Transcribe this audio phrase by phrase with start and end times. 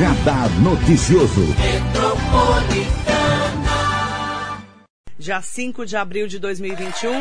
[0.00, 1.42] Radar Noticioso.
[5.18, 7.12] Dia 5 de abril de 2021,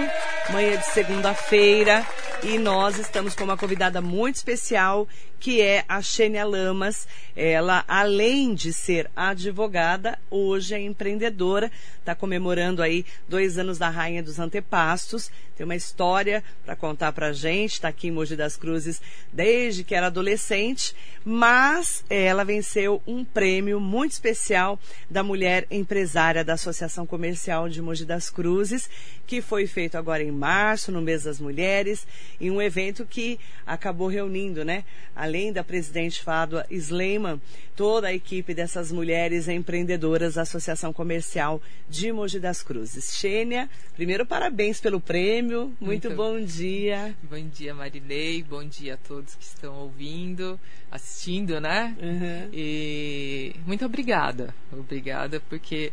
[0.53, 2.07] manhã de segunda-feira,
[2.43, 5.07] e nós estamos com uma convidada muito especial,
[5.39, 7.07] que é a Xênia Lamas.
[7.35, 14.23] Ela, além de ser advogada, hoje é empreendedora, está comemorando aí dois anos da Rainha
[14.23, 15.29] dos Antepastos,
[15.59, 19.01] tem uma história para contar para gente, está aqui em Mogi das Cruzes
[19.33, 20.95] desde que era adolescente,
[21.25, 28.05] mas ela venceu um prêmio muito especial da mulher empresária da Associação Comercial de Mogi
[28.05, 28.89] das Cruzes,
[29.27, 32.07] que foi feito agora em março, no mês das mulheres,
[32.39, 34.83] em um evento que acabou reunindo, né,
[35.15, 37.39] além da presidente Fádua Sleiman,
[37.75, 43.17] toda a equipe dessas mulheres empreendedoras da Associação Comercial de Mogi das Cruzes.
[43.17, 47.15] Xênia, primeiro parabéns pelo prêmio, muito, muito bom dia.
[47.23, 50.59] Bom dia, Marilei, bom dia a todos que estão ouvindo,
[50.91, 51.95] assistindo, né?
[52.01, 52.49] Uhum.
[52.53, 55.91] E muito obrigada, obrigada porque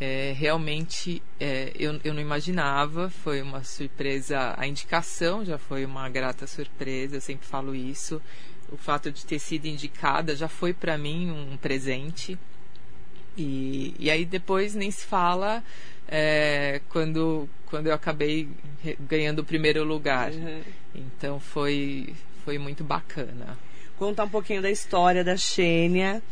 [0.00, 4.54] é, realmente é, eu, eu não imaginava, foi uma surpresa.
[4.56, 8.20] A indicação já foi uma grata surpresa, eu sempre falo isso.
[8.72, 12.38] O fato de ter sido indicada já foi para mim um presente.
[13.36, 15.62] E, e aí depois nem se fala
[16.08, 18.48] é, quando, quando eu acabei
[19.00, 20.32] ganhando o primeiro lugar.
[20.32, 20.62] Uhum.
[20.94, 23.58] Então foi, foi muito bacana.
[23.98, 26.22] Contar um pouquinho da história da Xênia.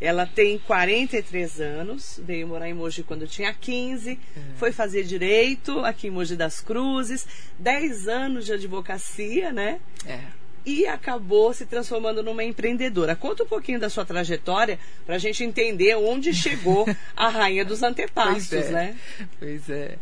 [0.00, 4.42] Ela tem 43 anos, veio morar em Mogi quando tinha 15, uhum.
[4.56, 7.26] foi fazer direito aqui em Mogi das Cruzes,
[7.58, 9.80] 10 anos de advocacia, né?
[10.06, 10.20] É.
[10.66, 13.14] E acabou se transformando numa empreendedora.
[13.14, 16.86] Conta um pouquinho da sua trajetória para a gente entender onde chegou
[17.16, 18.72] a rainha dos antepassos, pois é.
[18.72, 18.96] né?
[19.38, 19.96] Pois é.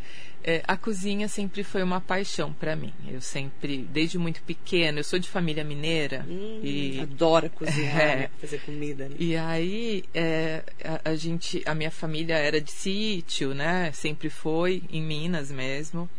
[0.46, 2.92] É, a cozinha sempre foi uma paixão para mim.
[3.08, 8.16] Eu sempre, desde muito pequena, eu sou de família mineira hum, e adoro cozinhar, é,
[8.16, 8.30] né?
[8.38, 9.08] fazer comida.
[9.08, 9.16] Né?
[9.18, 13.90] E aí é, a, a, gente, a minha família era de sítio, né?
[13.92, 16.10] Sempre foi em Minas mesmo.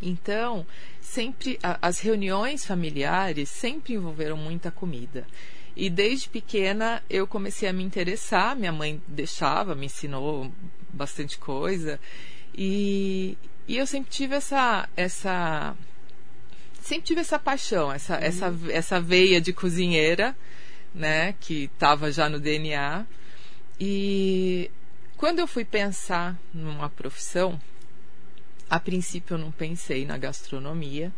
[0.00, 0.66] Então,
[0.98, 5.26] sempre a, as reuniões familiares sempre envolveram muita comida.
[5.76, 8.56] E desde pequena eu comecei a me interessar.
[8.56, 10.50] Minha mãe deixava, me ensinou
[10.90, 12.00] bastante coisa.
[12.56, 15.76] E, e eu sempre tive essa, essa
[16.80, 18.22] sempre tive essa paixão, essa, uhum.
[18.22, 20.36] essa, essa veia de cozinheira,
[20.94, 23.06] né, que estava já no DNA.
[23.80, 24.70] E
[25.16, 27.60] quando eu fui pensar numa profissão,
[28.68, 31.12] a princípio eu não pensei na gastronomia.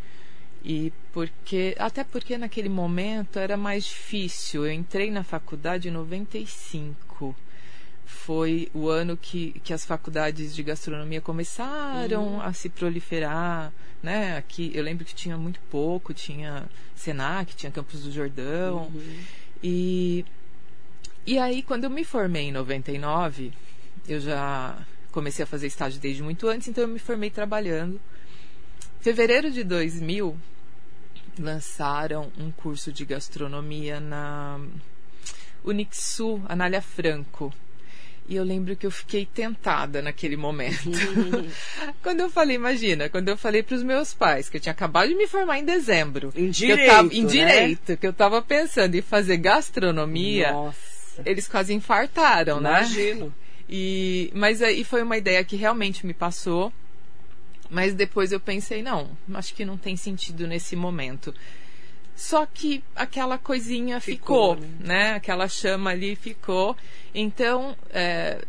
[0.65, 4.67] E porque, até porque naquele momento era mais difícil.
[4.67, 7.37] Eu entrei na faculdade em 95
[8.07, 12.41] foi o ano que, que as faculdades de gastronomia começaram uhum.
[12.41, 14.37] a se proliferar, né?
[14.37, 16.65] Aqui eu lembro que tinha muito pouco, tinha
[16.95, 18.85] Senac, tinha Campos do Jordão.
[18.95, 19.19] Uhum.
[19.63, 20.25] E,
[21.27, 23.53] e aí, quando eu me formei em 99,
[24.09, 24.79] eu já
[25.11, 28.01] comecei a fazer estágio desde muito antes, então eu me formei trabalhando.
[29.01, 30.37] Fevereiro de 2000,
[31.39, 34.61] lançaram um curso de gastronomia na
[35.65, 37.53] Unixu, Anália Franco.
[38.29, 40.91] E eu lembro que eu fiquei tentada naquele momento.
[42.03, 45.09] quando eu falei, imagina, quando eu falei para os meus pais que eu tinha acabado
[45.09, 46.33] de me formar em dezembro.
[46.35, 46.91] Em direito.
[46.91, 47.29] Tava, em né?
[47.29, 50.53] direito, que eu estava pensando em fazer gastronomia.
[50.53, 51.23] Nossa.
[51.25, 52.63] Eles quase infartaram, Imagino.
[52.63, 52.81] né?
[52.81, 53.35] Imagino.
[53.69, 56.73] E, mas aí foi uma ideia que realmente me passou.
[57.71, 61.35] Mas depois eu pensei, não, acho que não tem sentido nesse momento.
[62.17, 65.11] Só que aquela coisinha ficou, ficou né?
[65.11, 65.15] né?
[65.15, 66.75] Aquela chama ali ficou.
[67.15, 68.41] Então, é,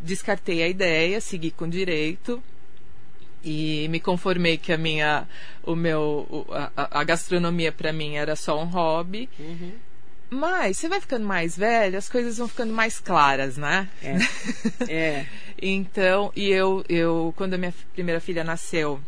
[0.00, 2.42] descartei a ideia, segui com direito
[3.42, 5.26] e me conformei que a minha,
[5.62, 6.46] o meu,
[6.76, 9.28] a, a gastronomia para mim era só um hobby.
[9.38, 9.72] Uhum.
[10.28, 13.88] Mas você vai ficando mais velho, as coisas vão ficando mais claras, né?
[14.02, 14.92] É.
[14.92, 15.26] é.
[15.62, 19.00] então, e eu, eu, quando a minha primeira filha nasceu,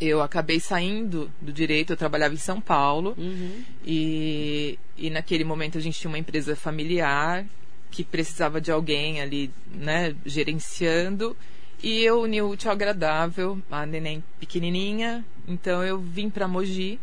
[0.00, 3.62] eu acabei saindo do direito, eu trabalhava em São Paulo uhum.
[3.84, 7.44] e, e naquele momento a gente tinha uma empresa familiar
[7.90, 11.36] que precisava de alguém ali, né, gerenciando
[11.82, 16.98] e eu uni o útil agradável, a neném pequenininha, então eu vim para Mogi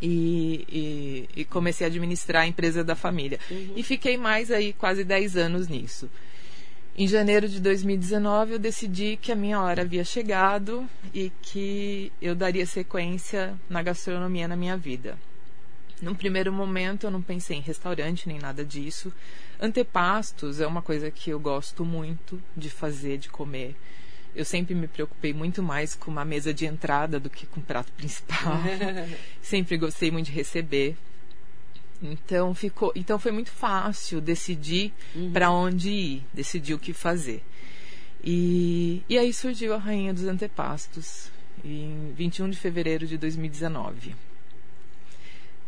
[0.00, 3.38] e, e, e, comecei a administrar a empresa da família.
[3.50, 3.74] Uhum.
[3.76, 6.10] E fiquei mais aí quase 10 anos nisso.
[6.94, 12.34] Em janeiro de 2019, eu decidi que a minha hora havia chegado e que eu
[12.34, 15.16] daria sequência na gastronomia na minha vida.
[16.02, 19.10] Num primeiro momento, eu não pensei em restaurante nem nada disso.
[19.58, 23.74] Antepastos é uma coisa que eu gosto muito de fazer, de comer.
[24.34, 27.62] Eu sempre me preocupei muito mais com uma mesa de entrada do que com o
[27.62, 28.60] prato principal.
[29.40, 30.94] sempre gostei muito de receber.
[32.02, 35.30] Então ficou, então foi muito fácil decidir Uhum.
[35.32, 37.42] para onde ir, decidir o que fazer.
[38.24, 41.30] E, e aí surgiu a Rainha dos Antepastos,
[41.64, 44.14] em 21 de fevereiro de 2019.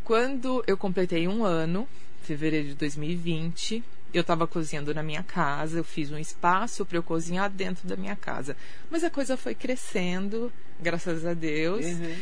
[0.03, 1.89] Quando eu completei um ano,
[2.23, 3.83] fevereiro de 2020,
[4.13, 7.97] eu estava cozinhando na minha casa, eu fiz um espaço para eu cozinhar dentro da
[7.97, 8.57] minha casa.
[8.91, 11.85] Mas a coisa foi crescendo, graças a Deus.
[11.85, 12.15] Uhum.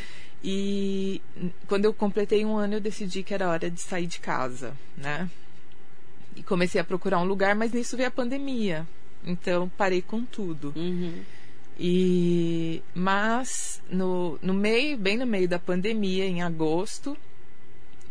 [0.45, 1.23] E
[1.69, 5.31] quando eu completei um ano, eu decidi que era hora de sair de casa, né?
[6.35, 8.87] E comecei a procurar um lugar, mas nisso veio a pandemia.
[9.25, 10.73] Então parei com tudo.
[10.75, 11.23] Uhum.
[11.79, 17.17] E mas no, no meio, bem no meio da pandemia, em agosto,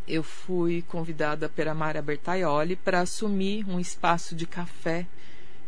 [0.07, 5.05] eu fui convidada pela Mara Bertaioli para assumir um espaço de café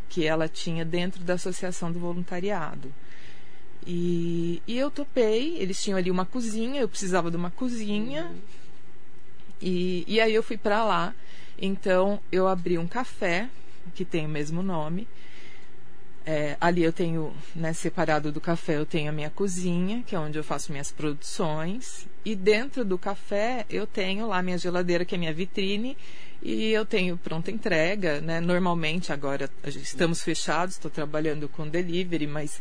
[0.09, 2.93] que ela tinha dentro da Associação do Voluntariado.
[3.85, 8.31] E, e eu topei, eles tinham ali uma cozinha, eu precisava de uma cozinha.
[9.61, 11.13] E, e aí eu fui para lá.
[11.57, 13.49] Então eu abri um café,
[13.93, 15.07] que tem o mesmo nome.
[16.25, 20.19] É, ali eu tenho, né, separado do café, eu tenho a minha cozinha, que é
[20.19, 22.07] onde eu faço minhas produções.
[22.23, 25.97] E dentro do café eu tenho lá minha geladeira, que é minha vitrine.
[26.45, 28.41] E eu tenho pronta entrega, né?
[28.41, 32.59] Normalmente agora estamos fechados, estou trabalhando com delivery, mas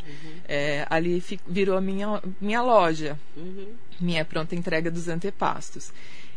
[0.49, 3.73] é, ali virou a minha, minha loja Uhum.
[4.01, 5.93] minha pronta entrega dos antepastos.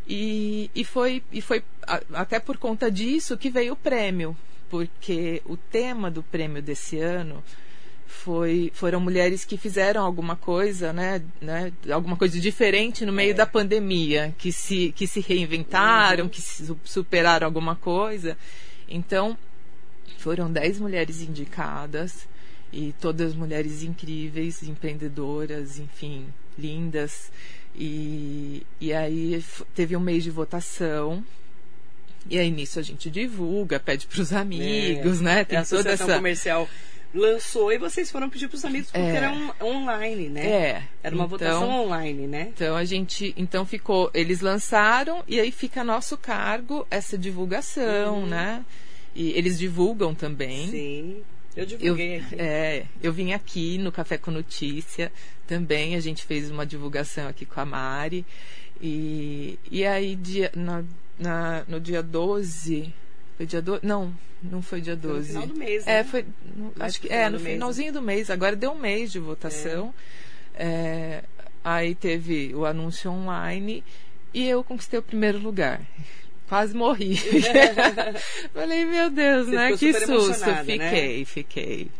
[0.08, 4.36] E, e foi, e foi a- até por conta disso que veio o prêmio,
[4.70, 7.44] porque o tema do prêmio desse ano
[8.16, 13.46] foi, foram mulheres que fizeram alguma coisa, né, né, alguma coisa diferente no meio da
[13.46, 18.38] pandemia, que se, que se reinventaram, que se su- superaram alguma coisa.
[18.90, 19.38] Então,
[20.18, 22.28] foram 10 mulheres indicadas
[22.72, 26.26] e todas mulheres incríveis, empreendedoras, enfim,
[26.58, 27.32] lindas.
[27.76, 29.44] E, e aí
[29.76, 31.24] teve um mês de votação.
[32.28, 35.40] E aí nisso a gente divulga, pede para os amigos, né?
[35.40, 36.16] É, a Tem toda essa.
[36.16, 36.68] Comercial
[37.16, 39.16] lançou e vocês foram pedir para os amigos porque É.
[39.16, 40.46] era um, online, né?
[40.48, 40.84] É.
[41.02, 42.50] Era uma então, votação online, né?
[42.54, 48.26] Então a gente, então ficou, eles lançaram e aí fica a nosso cargo essa divulgação,
[48.26, 48.64] né?
[49.16, 50.66] E eles divulgam também.
[50.66, 50.72] Uhum.
[50.72, 51.24] Sim.
[51.56, 52.36] Eu Eu, divulguei aqui.
[52.38, 55.10] é, eu vim aqui no Café com Notícia
[55.48, 58.26] também, a gente fez uma divulgação aqui com a Mari.
[58.82, 60.84] E, e aí, dia, na,
[61.18, 62.94] na- no dia 12.
[63.38, 63.86] Foi dia 12?
[63.86, 65.28] Não, não foi dia Foi no 12.
[65.30, 66.04] final do mês, É, né?
[66.04, 66.26] foi.
[66.56, 67.54] no- Mais acho que é, no do mês, né?
[67.54, 68.30] finalzinho do mês.
[68.30, 69.94] Agora deu um mês de votação.
[70.54, 71.24] É,
[71.64, 73.84] aí teve o anúncio online
[74.34, 75.82] e eu conquistei o primeiro lugar.
[76.48, 77.18] Quase morri.
[78.54, 79.70] Falei, meu Deus, Você né?
[79.78, 80.12] Que susto.
[80.12, 80.90] emocionada, né?
[80.90, 81.92] Fiquei, fiquei.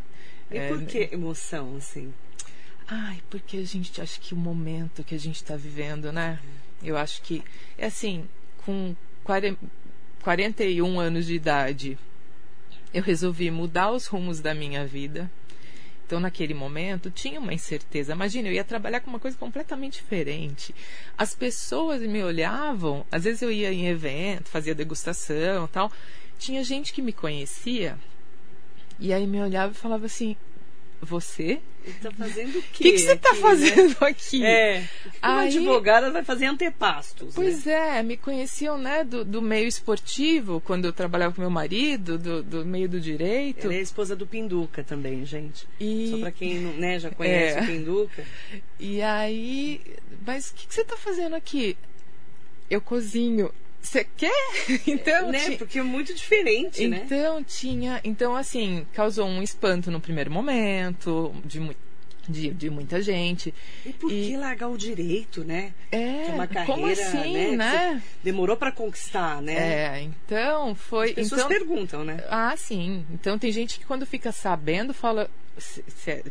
[0.52, 2.14] E É, por que emoção, assim?
[2.88, 6.40] Ai, porque a gente acha que o momento que a gente está vivendo, né?
[6.84, 7.44] Eu acho que,
[7.78, 8.26] é assim,
[8.64, 9.58] com 40,
[10.26, 12.00] 41 anos de idade,
[12.92, 15.30] eu resolvi mudar os rumos da minha vida.
[16.04, 18.14] Então, naquele momento, tinha uma incerteza.
[18.14, 20.74] Imagina, eu ia trabalhar com uma coisa completamente diferente.
[21.16, 25.92] As pessoas me olhavam, às vezes eu ia em evento, fazia degustação tal.
[26.40, 27.96] Tinha gente que me conhecia
[29.00, 30.36] e aí me olhava e falava assim:
[31.04, 31.62] Você?
[31.86, 32.84] Ele tá fazendo o O quê?
[32.84, 34.40] que, que você está aqui, fazendo aqui?
[34.40, 34.52] Né?
[34.78, 34.80] É.
[35.06, 37.28] o que Uma Aí- advogada vai fazer antepastos.
[37.28, 37.32] né?
[37.36, 42.18] Pois é, me conheciam, né, do, do meio esportivo, quando eu trabalhava com meu marido,
[42.18, 43.66] do, do meio do direito.
[43.66, 45.68] Ela é a esposa do Pinduca também, gente.
[45.80, 47.62] E, Só pra quem não, né, já conhece É.
[47.62, 48.26] o Pinduca.
[48.80, 49.80] e aí,
[50.26, 51.78] mas o que, que você está fazendo aqui?
[52.70, 53.52] Eu cozinho.
[53.86, 54.32] Você quer?
[54.88, 55.52] Então, né?
[55.52, 57.04] ti- Porque é muito diferente, né?
[57.06, 61.76] então tinha, então assim, causou um espanto no primeiro momento de,
[62.28, 63.54] de, de muita gente.
[63.86, 65.74] E por e- que largar o direito, né?
[65.92, 67.52] É, carreira, como assim, né?
[67.56, 68.04] né?
[68.24, 69.54] demorou pra conquistar, né?
[69.54, 71.10] É, então foi.
[71.10, 72.24] As pessoas então, perguntam, né?
[72.30, 73.06] Ah, sim.
[73.12, 75.30] Então tem gente que quando fica sabendo fala.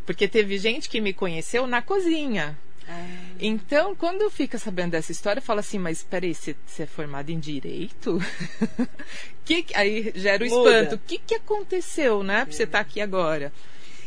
[0.04, 2.58] Porque teve gente que me conheceu na cozinha.
[2.88, 3.06] Ah,
[3.40, 8.18] Então, quando fica sabendo dessa história, fala assim, mas peraí, você, é formado em direito?
[9.44, 10.96] que, aí gera o espanto.
[10.96, 12.44] O que, que aconteceu, né?
[12.44, 13.52] Pra você estar aqui agora.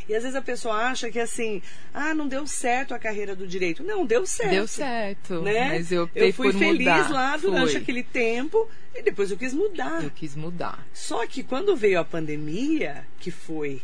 [0.09, 1.61] E às vezes a pessoa acha que assim,
[1.93, 3.83] ah, não deu certo a carreira do direito.
[3.83, 4.51] Não, deu certo.
[4.51, 5.41] Deu certo.
[5.41, 5.69] Né?
[5.69, 7.09] Mas eu optei eu fui por feliz mudar.
[7.09, 7.81] lá durante Fui.
[7.81, 10.01] aquele tempo e depois eu quis mudar.
[10.01, 10.87] Eu quis mudar.
[10.93, 13.81] Só que quando veio a pandemia, que foi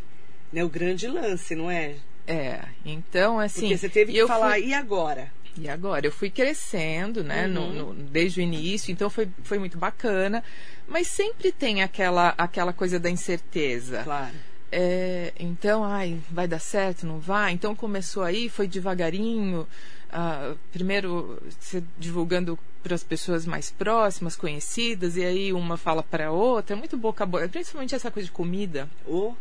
[0.52, 1.96] né, o grande lance, não é?
[2.28, 3.62] É, então assim.
[3.62, 5.32] Porque você teve que eu falar, fui- e agora?
[5.58, 6.08] E agora?
[6.08, 7.94] Eu fui crescendo, né, no- Uhum.
[7.94, 10.44] no- desde o início, então foi, foi muito bacana.
[10.88, 14.02] Mas sempre tem aquela, aquela coisa da incerteza.
[14.04, 14.34] Claro.
[14.76, 17.52] é, então, ai, vai dar certo, não vai?
[17.54, 19.68] Então começou aí, foi devagarinho,
[20.12, 26.32] uh, primeiro se divulgando para as pessoas mais próximas, conhecidas, e aí uma fala para
[26.32, 28.90] outra, é muito boca a boca, principalmente essa coisa de comida.
[29.06, 29.34] Oh.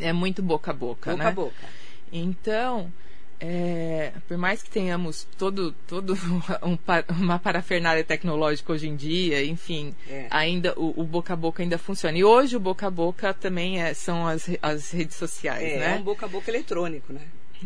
[0.00, 1.30] É muito boca a boca, boca né?
[1.32, 1.68] Boca a boca.
[2.12, 2.92] Então,
[3.40, 6.14] é, por mais que tenhamos todo, todo
[6.62, 6.78] um,
[7.14, 10.26] uma parafernália tecnológica hoje em dia, enfim, é.
[10.30, 12.18] ainda o, o, boca a boca ainda funciona.
[12.18, 15.96] E hoje o boca a boca também é, são as, as redes sociais, é, né?
[15.96, 17.20] É um boca a boca eletrônico, né?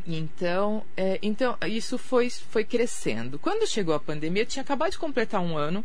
[0.07, 3.39] Então, é, então isso foi, foi crescendo.
[3.39, 5.85] Quando chegou a pandemia, eu tinha acabado de completar um ano.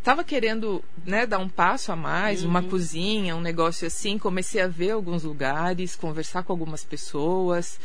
[0.00, 2.50] Estava querendo né, dar um passo a mais, uhum.
[2.50, 4.18] uma cozinha, um negócio assim.
[4.18, 7.78] Comecei a ver alguns lugares, conversar com algumas pessoas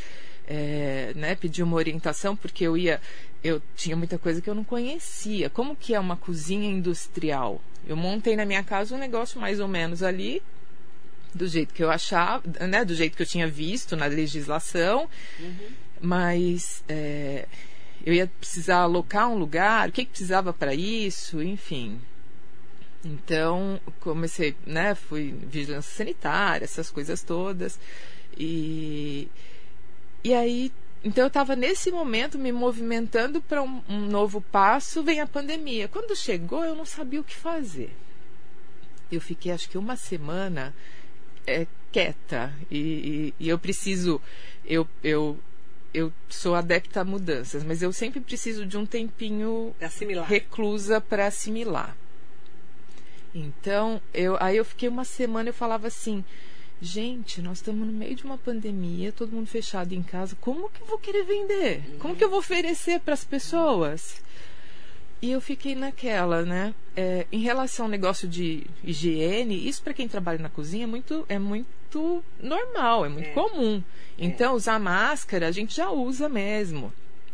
[0.48, 3.02] é, né, pedir uma orientação, porque eu ia.
[3.44, 5.50] Eu tinha muita coisa que eu não conhecia.
[5.50, 7.62] Como que é uma cozinha industrial?
[7.86, 10.42] Eu montei na minha casa um negócio mais ou menos ali,
[11.34, 15.08] do jeito que eu achava, né, do jeito que eu tinha visto na legislação,
[15.40, 15.68] uhum.
[16.02, 17.48] mas é,
[18.06, 22.00] eu ia precisar alocar um lugar, o que, que precisava para isso, enfim.
[23.04, 27.80] Então, comecei, né, fui vigilância sanitária, essas coisas todas.
[28.38, 29.30] E
[30.26, 30.72] e aí,
[31.04, 35.88] então eu estava nesse momento me movimentando para um, um, novo passo, vem a pandemia.
[35.88, 37.96] Quando chegou, eu não sabia o que fazer.
[39.12, 40.74] Eu fiquei acho que uma semana
[41.46, 42.80] é, quieta e,
[43.40, 44.20] e, e eu preciso,
[44.66, 45.38] eu, eu,
[45.96, 50.28] eu sou adepta a mudanças, mas eu sempre preciso de um tempinho assimilar.
[50.28, 51.96] reclusa para assimilar.
[53.34, 56.24] Então, eu, aí eu fiquei uma semana, eu falava assim,
[56.82, 60.36] Gente, nós estamos no meio de uma pandemia, todo mundo fechado em casa.
[60.42, 61.82] Como que eu vou querer vender?
[62.00, 64.22] Como que eu vou oferecer para as pessoas?
[65.26, 66.72] E eu fiquei naquela, né?
[66.96, 71.26] É, em relação ao negócio de higiene, isso para quem trabalha na cozinha é muito,
[71.28, 73.32] é muito normal, é muito é.
[73.32, 73.82] comum.
[74.20, 74.24] É.
[74.24, 76.94] Então, usar máscara a gente já usa mesmo.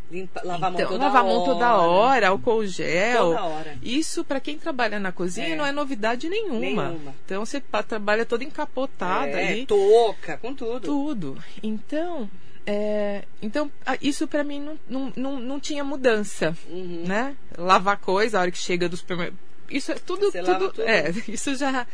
[0.09, 1.33] Limpa, lavar então, a mão toda lavar hora.
[1.33, 3.31] mão toda hora, álcool gel.
[3.31, 3.77] Hora.
[3.83, 5.55] Isso, para quem trabalha na cozinha, É.
[5.57, 6.59] não é novidade nenhuma.
[6.59, 7.13] Nenhuma.
[7.25, 9.65] Então, você trabalha toda encapotada é, ali.
[9.65, 10.79] touca, com tudo.
[10.79, 11.43] Tudo.
[11.61, 12.29] Então,
[12.65, 17.03] é, então isso para mim não, não, não, não tinha mudança, Uhum.
[17.07, 17.35] né?
[17.57, 19.37] Lavar coisa a hora que chega do supermercado.
[19.69, 20.81] Isso é tudo, Você tudo, tudo.
[20.83, 21.87] é, isso já.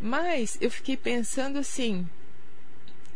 [0.00, 2.06] Mas eu fiquei pensando assim,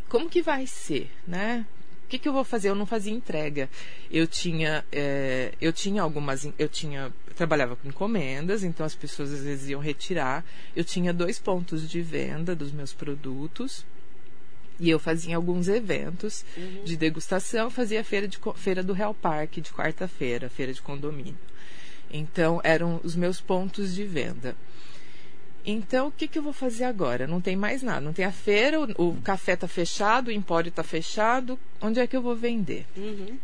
[0.08, 1.66] como que vai ser, né?
[2.06, 2.68] O que, que eu vou fazer?
[2.70, 3.68] Eu não fazia entrega.
[4.10, 9.32] Eu tinha, é, eu tinha algumas, eu tinha, eu trabalhava com encomendas, então as pessoas
[9.32, 10.44] às vezes iam retirar.
[10.74, 13.84] Eu tinha dois pontos de venda dos meus produtos.
[14.80, 16.44] E eu fazia alguns eventos
[16.84, 21.38] de degustação, fazia feira, de, feira do Real Park de quarta-feira, feira de condomínio.
[22.10, 24.56] Então, eram os meus pontos de venda.
[25.64, 27.26] Então, o que, que eu vou fazer agora?
[27.26, 28.00] Não tem mais nada.
[28.00, 31.58] Não tem a feira, o, o café está fechado, o empório está fechado.
[31.80, 32.86] Onde é que eu vou vender?
[32.96, 33.38] Uhum.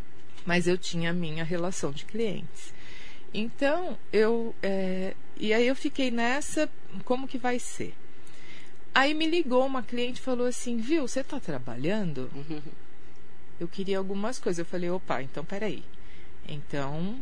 [0.45, 2.73] mas eu tinha a minha relação de clientes.
[3.33, 4.55] Então, eu.
[4.63, 6.67] é, e aí eu fiquei nessa,
[7.05, 7.93] como que vai ser?
[8.93, 12.29] Aí me ligou uma cliente e falou assim: Viu, você está trabalhando?
[13.59, 14.59] Eu queria algumas coisas.
[14.59, 15.83] Eu falei: opa, então peraí.
[16.47, 17.19] Então,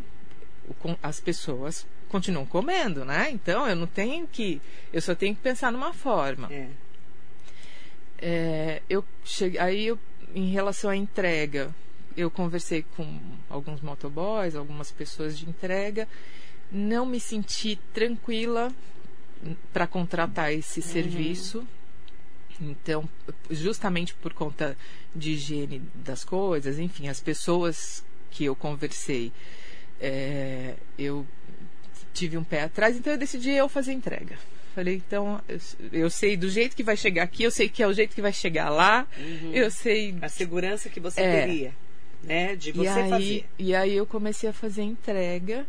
[1.02, 3.30] as pessoas continuam comendo, né?
[3.32, 4.62] Então, eu não tenho que.
[4.94, 6.52] Eu só tenho que pensar numa forma.
[6.52, 6.70] É.
[8.18, 10.00] É, eu cheguei, aí eu,
[10.34, 11.74] em relação à entrega,
[12.16, 13.20] eu conversei com
[13.50, 16.08] alguns motoboys, algumas pessoas de entrega,
[16.72, 18.72] não me senti tranquila
[19.74, 21.66] para contratar esse serviço.
[22.62, 23.08] Então,
[23.52, 24.78] justamente por conta
[25.14, 29.32] de higiene das coisas, enfim, as pessoas que eu conversei,
[30.00, 31.26] é, eu
[32.14, 34.38] tive um pé atrás, então eu decidi eu fazer entrega.
[34.74, 35.60] Falei, então, eu,
[35.92, 38.22] eu sei do jeito que vai chegar aqui, eu sei que é o jeito que
[38.22, 39.06] vai chegar lá,
[39.54, 40.16] eu sei.
[40.22, 41.46] A segurança que você É.
[41.46, 41.74] teria,
[42.24, 42.56] né?
[42.56, 43.46] De E você aí, fazer.
[43.60, 45.66] e aí eu comecei a fazer entrega.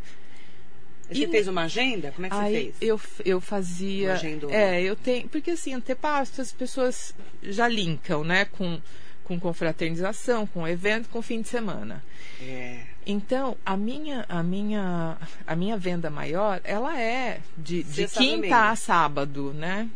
[1.08, 2.10] Você e- fez uma agenda?
[2.12, 2.74] Como é que você fez?
[2.80, 4.08] eu, eu fazia.
[4.08, 4.54] Uma agendona.
[4.54, 5.28] É, eu tenho.
[5.28, 8.44] Porque assim, antepasto, as pessoas já linkam, né?
[8.46, 8.80] Com,
[9.24, 12.02] com confraternização, com evento, com fim de semana.
[12.40, 12.80] É.
[13.06, 18.74] Então, a minha, a minha, a minha venda maior, ela é de, de quinta a
[18.76, 19.88] sábado, né?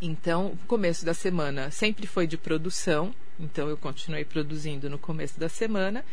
[0.00, 5.40] Então, o começo da semana sempre foi de produção, então eu continuei produzindo no começo
[5.40, 6.04] da semana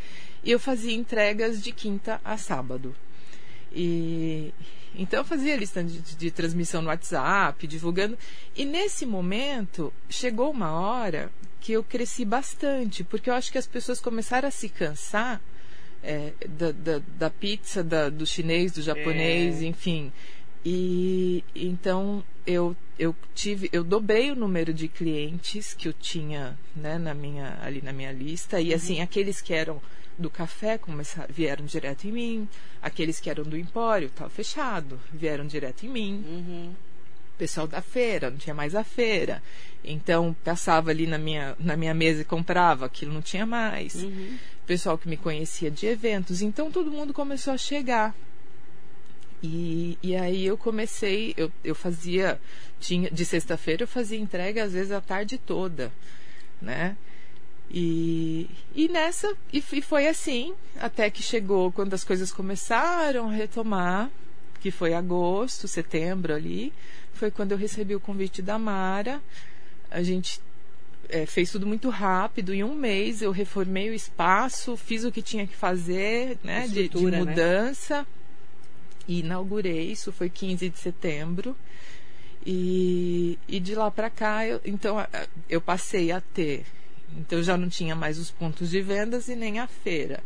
[0.44, 2.96] e eu fazia entregas de quinta a sábado.
[3.74, 4.54] E
[4.96, 8.18] então eu fazia lista de, de- transmissão no WhatsApp, divulgando.
[8.56, 13.66] E nesse momento chegou uma hora que eu cresci bastante, porque eu acho que as
[13.66, 15.42] pessoas começaram a se cansar
[16.04, 19.66] é, da, da, da pizza, da- do chinês, do japonês, É.
[19.66, 20.12] enfim.
[20.64, 26.98] E então eu eu tive, eu dobrei o número de clientes que eu tinha, né,
[26.98, 29.82] na minha ali na minha lista e assim aqueles que eram
[30.18, 32.50] do café começaram, vieram direto em mim,
[32.82, 36.24] aqueles que eram do empório estava fechado, vieram direto em mim.
[36.28, 36.74] Uhum.
[37.38, 39.42] Pessoal da feira, não tinha mais a feira.
[39.84, 43.96] Então passava ali na minha na minha mesa e comprava, aquilo não tinha mais.
[43.96, 44.38] Uhum.
[44.68, 48.16] Pessoal que me conhecia de eventos, então todo mundo começou a chegar.
[49.44, 52.40] E, e aí eu comecei, eu, eu fazia,
[52.80, 55.92] tinha, de sexta-feira eu fazia entrega às vezes a tarde toda,
[56.62, 56.96] né?
[57.70, 63.34] E, e nessa, e, e foi assim, até que chegou quando as coisas começaram a
[63.34, 64.10] retomar,
[64.62, 66.72] que foi agosto, setembro ali,
[67.14, 69.22] foi quando eu recebi o convite da Mara.
[69.92, 70.40] A gente
[71.10, 72.54] é, fez tudo muito rápido.
[72.54, 76.74] Em um mês eu reformei o espaço, fiz o que tinha que fazer, né, de,
[76.74, 78.06] de Estrutura, né?
[79.08, 81.56] E inaugurei, isso foi 15 de setembro.
[82.46, 84.98] E, e de lá para cá, eu, então
[85.50, 86.66] eu passei a ter.
[87.18, 90.22] Então eu já não tinha mais os pontos de vendas e nem a feira.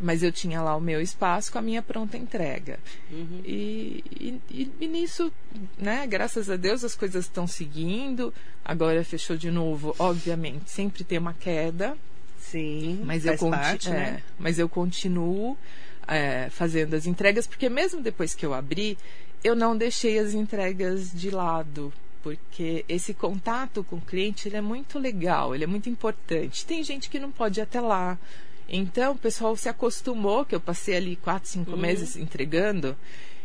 [0.00, 2.80] Mas eu tinha lá o meu espaço com a minha pronta entrega.
[3.10, 3.40] Uhum.
[3.44, 4.02] E,
[4.50, 5.32] e, e- nisso,
[5.78, 8.34] né, graças a Deus as coisas estão seguindo.
[8.64, 11.96] Agora fechou de novo, obviamente, sempre tem uma queda,
[12.38, 14.22] Sim, mas eu, parte, é, né?
[14.38, 15.56] mas eu continuo
[16.06, 18.98] é, fazendo as entregas, porque mesmo depois que eu abri,
[19.42, 21.92] eu não deixei as entregas de lado.
[22.22, 26.64] Porque esse contato com o cliente ele é muito legal, ele é muito importante.
[26.64, 28.16] Tem gente que não pode ir até lá.
[28.68, 31.76] Então o pessoal se acostumou, que eu passei ali quatro, cinco Uhum.
[31.78, 32.96] meses entregando.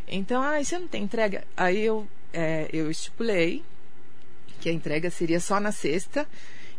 [0.08, 1.44] Então, ah, você não tem entrega?
[1.58, 3.64] Aí eu, é, eu estipulei
[4.62, 6.28] que a entrega seria só na sexta.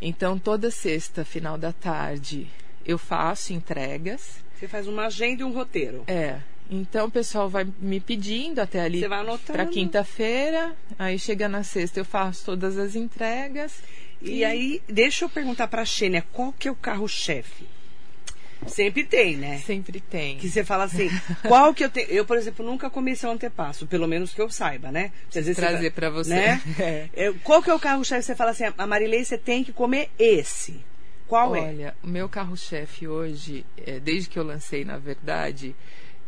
[0.00, 2.48] Então, toda sexta, final da tarde,
[2.86, 4.36] eu faço entregas.
[4.58, 6.02] Você faz uma agenda e um roteiro.
[6.06, 6.38] É.
[6.70, 9.52] Então, o pessoal vai me pedindo até ali Você vai anotando.
[9.52, 10.76] para quinta-feira.
[10.98, 13.74] Aí, chega na sexta, eu faço todas as entregas.
[14.20, 17.66] E aí, deixa eu perguntar pra Xênia, qual que é o carro-chefe?
[18.66, 19.62] Sempre tem, né?
[19.64, 20.36] Sempre tem.
[20.36, 21.08] Que você fala assim,
[21.46, 22.08] qual que eu tenho.
[22.08, 25.12] Eu, por exemplo, nunca comi seu antepasso, pelo menos que eu saiba, né?
[25.28, 26.34] Às vezes trazer pra você.
[26.34, 26.60] Né?
[27.14, 28.24] É, Qual que é o carro-chefe?
[28.24, 30.84] Você fala assim, a Marilei, você tem que comer esse.
[31.28, 31.60] Qual é?
[31.60, 35.76] Olha, o meu carro-chefe hoje, é, desde que eu lancei, na verdade,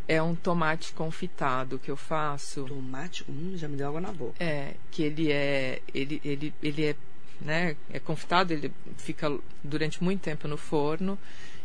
[0.06, 2.64] é um tomate confitado que eu faço.
[2.64, 4.34] Tomate, hum, já me deu água na boca.
[4.38, 5.80] É, que ele é.
[5.94, 6.96] Ele, ele, ele é,
[7.40, 9.34] né, é confitado, ele fica
[9.64, 11.18] durante muito tempo no forno,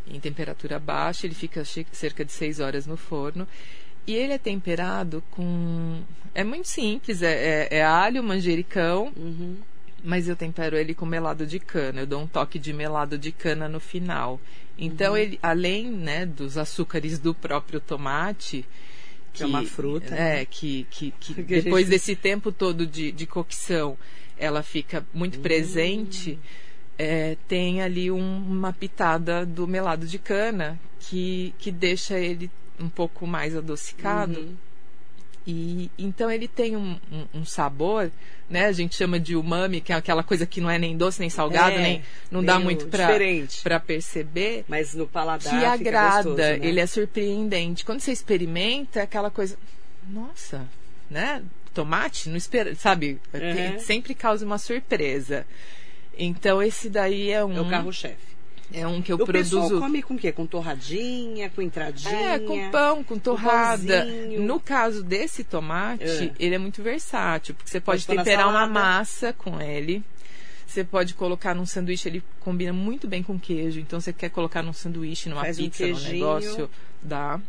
[0.07, 3.47] em temperatura baixa, ele fica cerca de 6 horas no forno.
[4.07, 6.01] E ele é temperado com.
[6.33, 9.57] É muito simples, é, é- é alho, manjericão, Uhum.
[10.05, 12.01] Mas eu tempero ele com melado de cana.
[12.01, 14.39] Eu dou um toque de melado de cana no final.
[14.77, 15.17] Então, Uhum.
[15.17, 18.65] ele, além né, dos açúcares do próprio tomate.
[19.33, 20.45] Que é uma fruta, É, né?
[20.45, 23.97] que, que, que Que depois gente- desse tempo todo de, de cocção,
[24.37, 26.39] ela fica muito presente.
[26.97, 32.87] é, tem ali um- uma pitada do melado de cana que, que deixa ele um
[32.87, 34.39] pouco mais adocicado.
[34.39, 34.55] Uhum.
[35.47, 38.11] E então ele tem um, um- um sabor,
[38.49, 38.65] né?
[38.65, 41.29] A gente chama de umami, que é aquela coisa que não é nem doce nem
[41.29, 46.23] salgado, É, nem não dá muito para perceber, Mas no paladar que agrada.
[46.29, 46.59] gostoso, né?
[46.67, 47.85] Ele é surpreendente.
[47.85, 49.55] Quando você experimenta, é aquela coisa,
[50.09, 50.67] nossa,
[51.09, 51.43] né?
[51.73, 53.19] Tomate, não espera, sabe?
[53.33, 53.79] Uhum.
[53.79, 55.45] sempre causa uma surpresa.
[56.17, 58.34] Então esse daí é um É o carro-chefe.
[58.73, 60.31] É um que eu o pessoal produzo come com o quê?
[60.31, 62.35] Com torradinha, com entradinha?
[62.35, 64.01] É, com pão, com torrada.
[64.05, 64.41] pãozinho.
[64.41, 66.31] No caso desse tomate, É.
[66.39, 70.03] ele é muito versátil, porque você pode, Pode temperar uma massa com ele.
[70.67, 73.79] Você pode colocar num sanduíche, ele combina muito bem com queijo.
[73.79, 76.13] Então, você quer colocar num sanduíche, numa Faz um pizza, num queijinho.
[76.13, 76.69] negócio,
[77.01, 77.39] dá.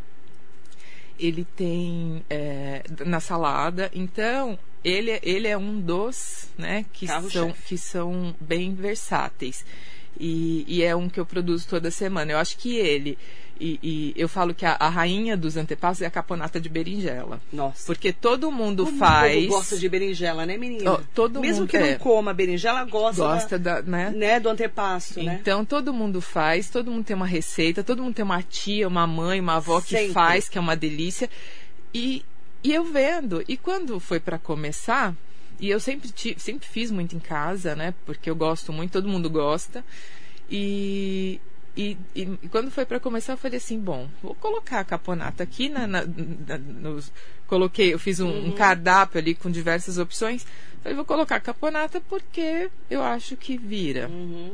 [1.19, 3.91] Ele tem é, na salada.
[3.95, 9.65] Então, ele, é- ele é um dos, né, que são, que são bem versáteis.
[10.19, 12.33] E, e é um que eu produzo toda semana.
[12.33, 13.19] Eu acho que ele.
[13.59, 17.41] E, e eu falo que a, a rainha dos antepassos é a caponata de berinjela.
[17.51, 17.87] Nossa.
[17.87, 19.35] Porque todo mundo Como o faz.
[19.35, 20.91] povo gosta de berinjela, né, menina?
[20.93, 21.95] Ó, todo Mesmo mundo- que não é.
[21.95, 24.11] coma berinjela, gosta, gosta da- da, né?
[24.11, 25.39] né, do antepasto, né?
[25.41, 29.07] Então todo mundo faz, todo mundo tem uma receita, todo mundo tem uma tia, uma
[29.07, 30.13] mãe, uma avó que Sempre.
[30.13, 31.31] faz, que é uma delícia.
[31.95, 32.23] E,
[32.63, 33.43] e eu vendo.
[33.49, 35.15] E quando foi para começar,
[35.59, 37.95] e eu sempre, sempre fiz muito em casa, né?
[38.05, 39.85] Porque eu gosto muito, todo mundo gosta.
[40.51, 41.41] E,
[41.77, 45.69] e, e- quando foi para começar, eu falei assim: bom, vou colocar a caponata aqui.
[45.69, 47.13] Na, na- na- nos-
[47.47, 50.47] coloquei, eu fiz um, um cardápio ali com diversas opções.
[50.83, 54.09] Falei, vou colocar a caponata porque eu acho que vira.
[54.09, 54.53] Uhum.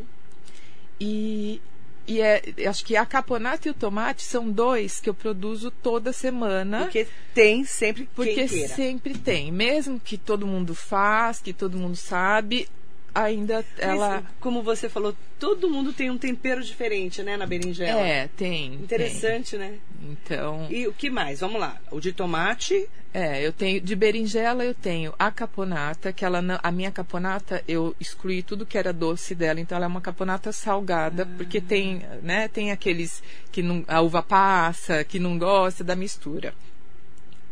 [1.01, 1.61] E,
[2.07, 6.12] E é, acho que a caponata e o tomate são dois que eu produzo toda
[6.12, 6.81] semana.
[6.81, 9.53] Porque tem sempre Porque sempre tem.
[9.53, 12.69] Mesmo que todo mundo faz, que todo mundo sabe,
[13.14, 14.22] ainda Mas, ela.
[14.40, 18.01] como você falou, todo mundo tem um tempero diferente, né, na berinjela.
[18.01, 18.75] É, tem.
[18.75, 19.68] Interessante, né?
[19.68, 20.11] tem.
[20.11, 20.66] Então.
[20.70, 21.40] E o que mais?
[21.40, 21.77] Vamos lá.
[21.90, 22.88] O de tomate.
[23.14, 27.62] É, eu tenho de berinjela eu tenho a caponata, que ela não- a minha caponata
[27.68, 32.03] eu excluí tudo que era doce dela, então ela é uma caponata salgada, porque tem,
[32.22, 36.55] né, tem aqueles que não a uva passa, que não gosta da mistura.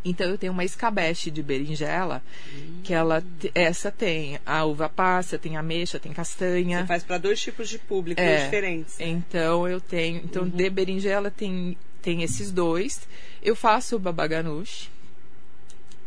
[0.04, 2.22] Então eu tenho uma escabeche de berinjela,
[2.82, 3.22] que ela
[3.54, 6.80] essa tem a uva passa, tem ameixa, tem castanha.
[6.80, 8.44] Você faz para dois tipos de público É.
[8.44, 8.98] diferentes.
[8.98, 13.06] Então eu tenho, então de berinjela tem tem esses dois.
[13.42, 14.90] Eu faço o babaganush.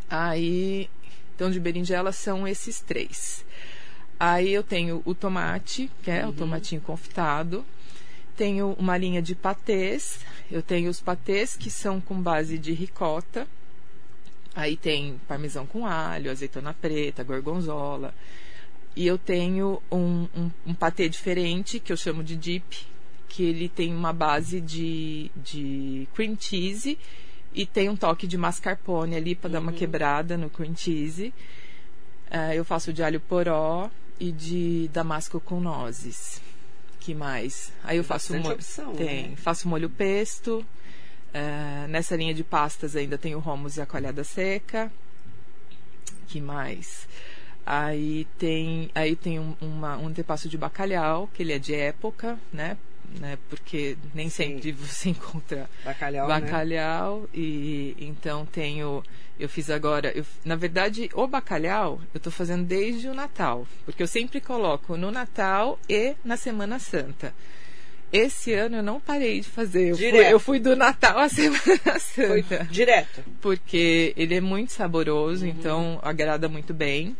[0.10, 0.90] Aí,
[1.36, 3.46] então de berinjela são esses três.
[4.20, 7.66] Aí eu tenho o tomate, que é o tomatinho confitado.
[8.36, 10.20] Tenho uma linha de patês.
[10.50, 13.48] Eu tenho os patês que são com base de ricota.
[14.56, 18.14] Aí tem parmesão com alho, azeitona preta, gorgonzola.
[18.96, 22.86] E eu tenho um, um, um patê diferente, que eu chamo de dip,
[23.28, 27.00] que ele tem uma base de, de cream cheese
[27.52, 31.34] e tem um toque de mascarpone ali para dar uma quebrada no cream cheese.
[32.30, 33.90] Ah, eu faço de alho poró
[34.20, 36.40] e de damasco com nozes.
[37.00, 37.74] Que mais?
[37.84, 39.36] Aí eu faço bastante mo- opção, tem, né?
[39.36, 40.64] faço molho pesto.
[41.34, 44.92] Ah, nessa linha de pastas ainda tem o hummus e a coalhada seca.
[46.28, 47.08] Que mais?
[47.66, 52.38] Aí tem, aí tem um, uma, um antepasso de bacalhau, que ele é de época,
[52.52, 52.78] né?
[53.20, 53.38] né?
[53.50, 54.56] Porque nem Sim.
[54.56, 56.40] sempre você encontra Bacalhau, né?
[56.40, 59.04] bacalhau e então tenho
[59.40, 64.02] eu fiz agora eu, na verdade o bacalhau eu tô fazendo desde o Natal porque
[64.02, 67.34] eu sempre coloco no Natal e na Semana Santa
[68.14, 71.60] esse ano eu não parei de fazer eu, fui, eu fui do Natal à Semana
[72.00, 73.24] Foi Santa direto.
[73.42, 74.76] porque ele é muito Uhum.
[74.78, 77.18] saboroso então agrada muito bem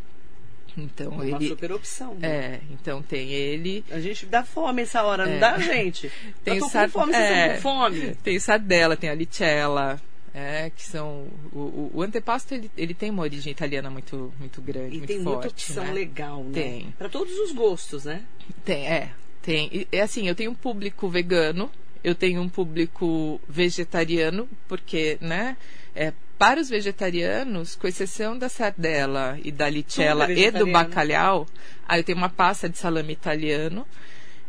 [0.78, 2.16] então Uma ele super opção.
[2.16, 2.28] né?
[2.28, 5.40] é então tem ele A gente dá fome essa hora, não É.
[5.40, 6.12] dá, gente?
[6.44, 7.56] Tem eu tô com fome, vocês é.
[7.56, 8.16] estão com fome.
[8.24, 10.02] Tem sardela, tem a lichella,
[10.34, 11.28] é, que são...
[11.52, 15.18] O, o, antepasto, ele, ele tem uma origem italiana muito, muito grande, E muito tem
[15.22, 15.92] forte, muita opção né?
[15.94, 16.52] legal, né?
[16.54, 16.94] Tem.
[16.98, 18.24] Para todos os gostos, né?
[18.66, 19.12] Tem, é.
[19.44, 19.86] Tem.
[19.92, 21.70] É assim, eu tenho um público vegano,
[22.04, 25.58] eu tenho um público vegetariano, porque, né,
[25.94, 29.84] é, para os vegetarianos, com exceção da sardela e da é
[30.32, 31.46] e do bacalhau,
[31.88, 33.86] aí eu tenho uma pasta de salame italiano,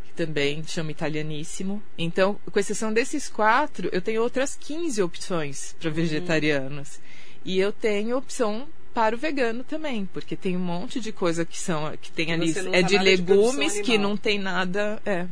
[0.04, 1.82] que também chama italianíssimo.
[1.98, 6.98] Então, com exceção desses quatro, eu tenho outras 15 opções para vegetarianos.
[7.44, 11.58] E eu tenho opção para o vegano também, porque tem um monte de coisa que
[11.58, 15.26] são que tem ali é de nada de legumes que não tem nada, é.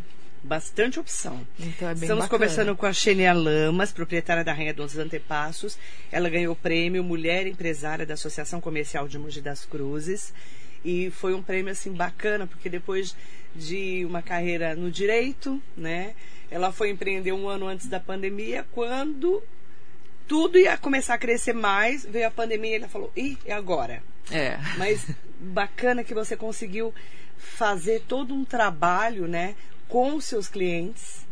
[0.45, 1.47] Bastante opção.
[1.57, 2.29] Então é bem Estamos bacana.
[2.29, 5.79] conversando com a Xenia Lamas, proprietária da Rainha dos Antepassos.
[6.11, 10.35] Ela ganhou o prêmio Mulher Empresária da Associação Comercial de Mogi das Cruzes.
[10.85, 13.15] E foi um prêmio assim bacana, porque depois
[13.55, 16.13] de uma carreira no direito, né?
[16.51, 19.41] Ela foi empreender um ano antes da pandemia, quando
[20.29, 24.59] tudo ia começar a crescer mais, veio a pandemia e ela falou: "E agora?" É.
[24.79, 25.07] Mas
[25.41, 26.95] bacana que você conseguiu
[27.37, 29.55] fazer todo um trabalho, né,
[29.89, 31.27] com os seus clientes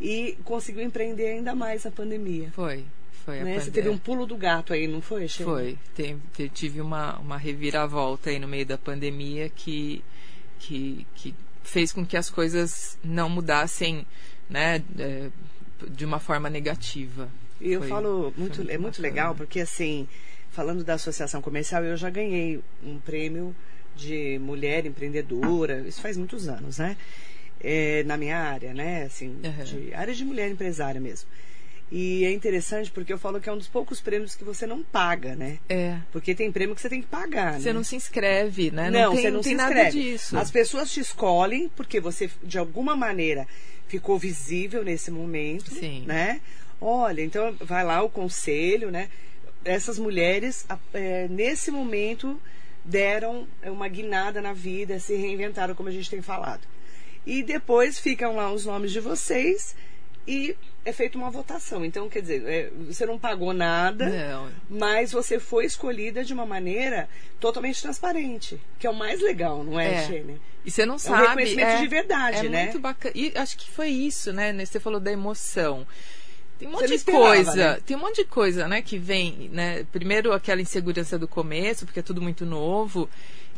[0.00, 2.50] e conseguiu empreender ainda mais a pandemia.
[2.52, 2.84] Foi.
[3.24, 3.60] Foi a Né?
[3.60, 5.52] Você teve um pulo do gato aí, não foi, Sheila?
[5.52, 5.78] Foi.
[5.94, 10.02] Tem- te- tive uma, uma reviravolta aí no meio da pandemia que,
[10.58, 14.06] que, que fez com que as coisas não mudassem,
[14.48, 15.28] né, é,
[15.88, 17.28] de uma forma negativa.
[17.60, 19.08] E eu Foi- falo, muito, é muito bacana.
[19.08, 20.08] legal, porque assim,
[20.50, 23.54] falando da associação comercial, eu já ganhei um prêmio
[23.94, 26.96] de mulher empreendedora, isso faz muitos anos, né?
[27.62, 29.02] É, na minha área, né?
[29.02, 29.64] Assim, Uhum.
[29.64, 31.28] de área de mulher empresária mesmo.
[31.92, 34.80] E é interessante porque eu falo que é um dos poucos prêmios que você não
[34.82, 35.58] paga, né?
[35.68, 35.98] É.
[36.12, 37.72] Porque tem prêmio que você tem que pagar, Você né?
[37.74, 38.88] não se inscreve, né?
[38.90, 40.00] Não, tem, você não tem se nada inscreve.
[40.12, 40.38] disso.
[40.38, 43.46] As pessoas te escolhem porque você, de alguma maneira,
[43.88, 46.04] ficou visível nesse momento, Sim.
[46.06, 46.40] né?
[46.80, 49.08] Olha, então vai lá o conselho, né?
[49.64, 52.40] Essas mulheres, é, nesse momento,
[52.84, 56.62] deram uma guinada na vida, se reinventaram, como a gente tem falado.
[57.26, 59.76] E depois ficam lá os nomes de vocês
[60.26, 61.84] e é feita uma votação.
[61.84, 64.48] Então, quer dizer, é, você não pagou nada Não.
[64.70, 67.06] mas você foi escolhida de uma maneira
[67.38, 70.24] totalmente transparente, que é o mais legal, não é, É.
[70.64, 71.26] E você não É um sabe.
[71.28, 72.62] reconhecimento de verdade, é né?
[72.64, 73.12] muito bacana.
[73.14, 74.52] E acho que foi isso, né?
[74.64, 75.86] Você falou da emoção.
[76.60, 77.54] Tem um monte de coisa.
[77.54, 77.80] né?
[77.86, 79.84] Tem um monte de coisa, né, que vem, né?
[79.90, 83.08] Primeiro aquela insegurança do começo, porque é tudo muito novo.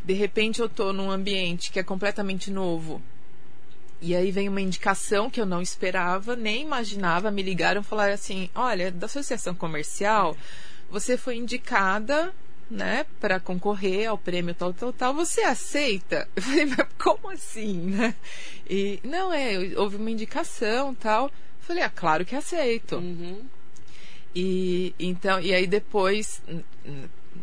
[0.05, 3.03] De repente eu tô num ambiente que é completamente novo.
[4.01, 7.31] E aí vem uma indicação que eu não esperava, nem imaginava.
[7.31, 10.37] Me ligaram e falaram assim: olha, da associação comercial,
[10.89, 12.33] você foi indicada
[12.71, 16.29] né, para concorrer ao prêmio tal, tal, tal, você aceita?
[16.35, 18.15] Eu falei, mas como assim, né?
[18.69, 21.31] E, não, é, houve uma indicação tal.
[21.63, 22.97] Eu falei, ah, claro que aceito.
[22.97, 23.41] Uhum.
[24.35, 26.43] E, então, e aí depois,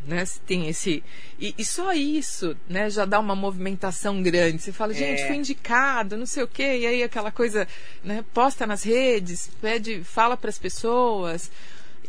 [0.05, 1.01] né, tem esse...
[1.39, 4.61] E, e, só isso, né, já dá uma movimentação grande.
[4.61, 5.27] Você fala, gente, É.
[5.27, 6.79] fui indicado, não sei o quê.
[6.79, 7.65] E aí aquela coisa,
[8.03, 11.49] né, posta nas redes, pede, fala para as pessoas...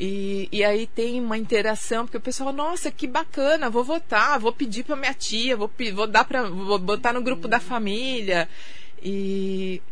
[0.02, 4.50] E, e aí tem uma interação, porque o pessoal, nossa, que bacana, vou votar, vou
[4.50, 8.48] pedir para minha tia, vou, vou dar para vou botar no grupo da família.
[9.02, 9.82] E,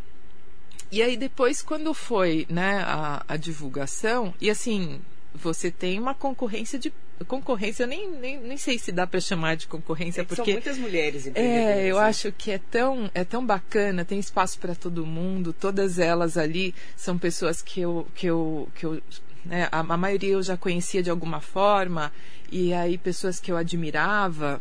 [0.91, 5.01] e aí depois, quando foi né, a, a divulgação, e assim,
[5.35, 6.93] você tem uma concorrência de.
[7.27, 10.45] Concorrência, eu nem, nem, nem sei se dá para chamar de concorrência, É que São
[10.45, 10.53] porque.
[10.53, 11.79] muitas mulheres empreendedoras.
[11.79, 12.03] É, eu né?
[12.03, 16.75] acho que é tão, é tão bacana, tem espaço para todo mundo, todas elas ali
[16.97, 19.03] são pessoas que eu, que eu, que eu
[19.45, 22.13] né, a, a maioria eu já conhecia de alguma forma,
[22.51, 24.61] e aí pessoas que eu admirava.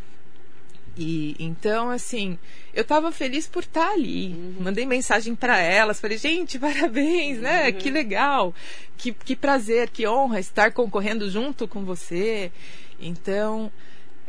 [0.97, 2.39] E então, assim,
[2.73, 4.29] eu estava feliz por estar ali.
[4.60, 7.71] Mandei mensagem para elas, falei, gente, parabéns, né?
[7.71, 8.53] Que legal,
[8.97, 12.51] que, que prazer, que honra estar concorrendo junto com você.
[12.99, 13.71] Então,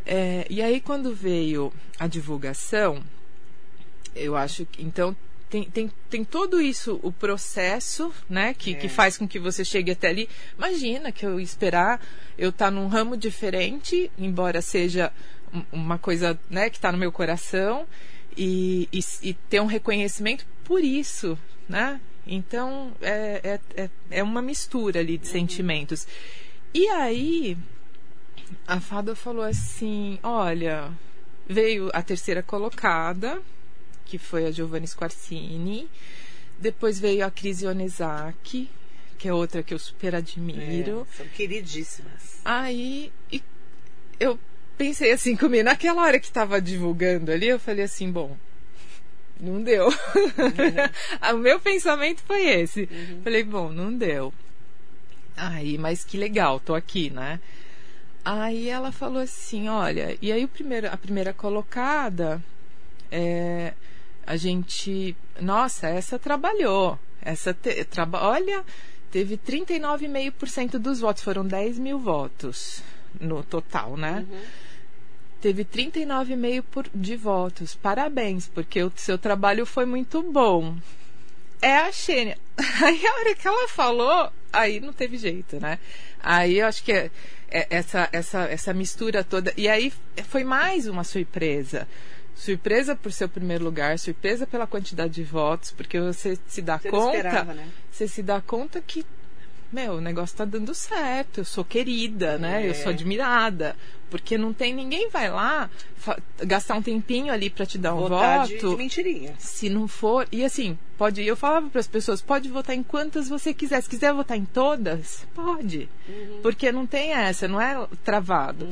[0.04, 3.02] é, e aí quando veio a divulgação,
[4.14, 5.16] eu acho que então
[5.48, 9.92] tem, tem, tem todo isso, o processo, né, que, que faz com que você chegue
[9.92, 10.28] até ali.
[10.57, 12.00] Imagina que eu esperar
[12.37, 15.11] eu estar num ramo diferente, embora seja
[15.72, 17.87] uma coisa né, que está no meu coração,
[18.38, 21.37] e, e, e ter um reconhecimento por isso,
[21.68, 22.00] né?
[22.26, 26.06] Então é, é, é, é uma mistura ali de sentimentos.
[26.72, 27.56] E aí
[28.66, 30.92] a fada falou assim: olha,
[31.48, 33.42] veio a terceira colocada,
[34.04, 35.88] que foi a Giovanni Squarcini.
[36.58, 38.68] Depois veio a Cris Ionezaki,
[39.16, 41.06] que é outra que eu super admiro.
[41.12, 42.40] É, são queridíssimas.
[42.44, 43.42] Aí e
[44.20, 44.38] eu
[44.78, 48.36] pensei assim comigo, naquela hora que estava divulgando ali, eu falei assim, bom,
[49.40, 49.88] não deu.
[51.34, 52.88] o meu pensamento foi esse.
[53.24, 54.32] Falei, bom, não deu.
[55.36, 57.40] Aí, mas que legal, tô aqui, né?
[58.24, 62.42] Aí ela falou assim, olha, e aí o primeiro, a primeira colocada,
[63.10, 63.72] é,
[64.26, 68.64] a gente, nossa, essa trabalhou, essa te, traba, olha,
[69.10, 72.82] teve 39,5% dos votos, foram 10 mil votos
[73.20, 74.26] no total, né?
[75.40, 77.74] Teve 39,5% por- de votos.
[77.74, 80.77] Parabéns, porque o seu trabalho foi muito bom.
[81.62, 82.37] É a Xênia.
[82.85, 85.79] Aí a hora que ela falou, aí não teve jeito, né?
[86.20, 87.11] Aí eu acho que é,
[87.51, 89.53] é essa, essa, essa mistura toda.
[89.57, 89.92] E aí
[90.29, 91.87] foi mais uma surpresa.
[92.35, 96.88] Surpresa por seu primeiro lugar, surpresa pela quantidade de votos, porque você se dá Você
[96.90, 97.16] conta.
[97.16, 97.68] esperava, né?
[97.90, 99.05] Você se dá conta que,
[99.72, 101.38] meu, o negócio tá dando certo.
[101.38, 102.64] Eu sou querida, né?
[102.64, 102.70] É.
[102.70, 103.76] Eu sou admirada.
[104.11, 105.68] Porque não tem ninguém vai lá
[106.38, 109.35] gastar um tempinho ali para te dar um Votar de, voto de mentirinha.
[109.38, 110.26] se não for.
[110.33, 111.22] E assim, pode.
[111.22, 113.83] Eu falava para as pessoas: pode votar em quantas você quiser.
[113.83, 115.90] Se quiser votar em todas, pode.
[116.42, 118.66] Porque não tem essa, não é travado.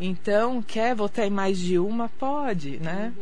[0.00, 2.08] Então, quer votar em mais de uma?
[2.08, 3.12] Pode, né?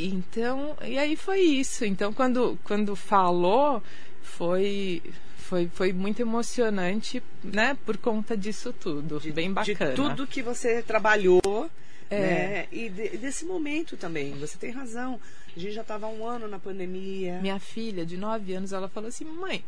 [0.00, 1.84] Então, e aí foi isso.
[1.84, 3.82] Então, quando, quando falou,
[4.22, 5.02] foi.
[5.48, 7.76] Foi, foi muito emocionante, né?
[7.86, 9.20] Por conta disso tudo.
[9.32, 9.90] Bem bacana.
[9.90, 11.70] De tudo que você trabalhou.
[12.10, 12.18] É.
[12.20, 12.66] Né?
[12.72, 14.32] E de- desse momento também.
[14.40, 15.20] Você tem razão.
[15.56, 17.38] A gente já estava um ano na pandemia.
[17.40, 19.64] Minha filha, de 9 anos, ela falou assim: mãe,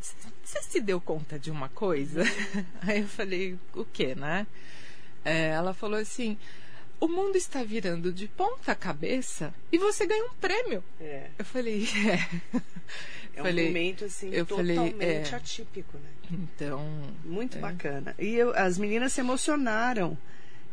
[0.00, 2.22] você se deu conta de uma coisa?
[2.82, 4.46] Aí eu falei: o que, né?
[5.24, 6.36] É, ela falou assim:
[6.98, 10.82] o mundo está virando de ponta cabeça e você ganha um prêmio.
[11.00, 12.60] É, Eu falei: é.
[13.34, 15.36] É um Falei, momento assim eu falei, totalmente é.
[15.36, 16.10] atípico, né?
[16.32, 16.84] Então.
[17.24, 17.60] Muito é.
[17.60, 18.14] bacana.
[18.18, 20.16] E eu- as meninas se emocionaram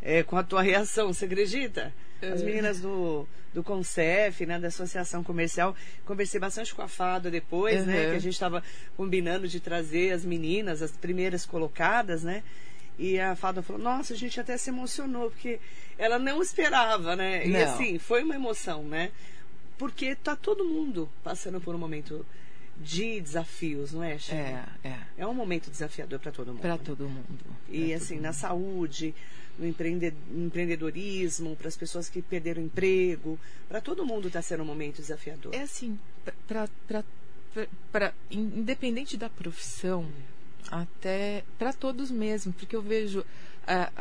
[0.02, 1.94] é, com a tua reação, você acredita?
[2.22, 2.46] As É.
[2.46, 8.06] meninas do, do Concef, né, da Associação Comercial, conversei bastante com a Fada depois, né,
[8.06, 8.10] Uhum.
[8.12, 8.64] que a gente estava
[8.96, 12.44] combinando de trazer as meninas, as primeiras colocadas, né?
[13.00, 15.60] E a Fada falou, nossa, a gente até se emocionou, porque
[15.98, 17.46] ela não esperava, né?
[17.46, 17.60] E Não.
[17.62, 19.12] assim, foi uma emoção, né?
[19.78, 22.26] Porque tá todo mundo passando por um momento
[22.82, 24.66] de desafios, não é, Sheila?
[24.84, 25.00] É, é.
[25.18, 26.62] É um momento desafiador para todo mundo.
[26.62, 26.82] Para né?
[26.84, 27.40] todo mundo.
[27.70, 28.38] E assim, todo na mundo.
[28.38, 29.16] saúde,
[29.58, 34.62] no empreende- no empreendedorismo, para as pessoas que perderam emprego, para todo mundo está sendo
[34.64, 35.54] um momento desafiador.
[35.56, 35.98] É assim,
[38.30, 40.06] in- independente da profissão,
[40.70, 43.26] até para todos mesmo, porque eu vejo
[43.66, 43.92] ah,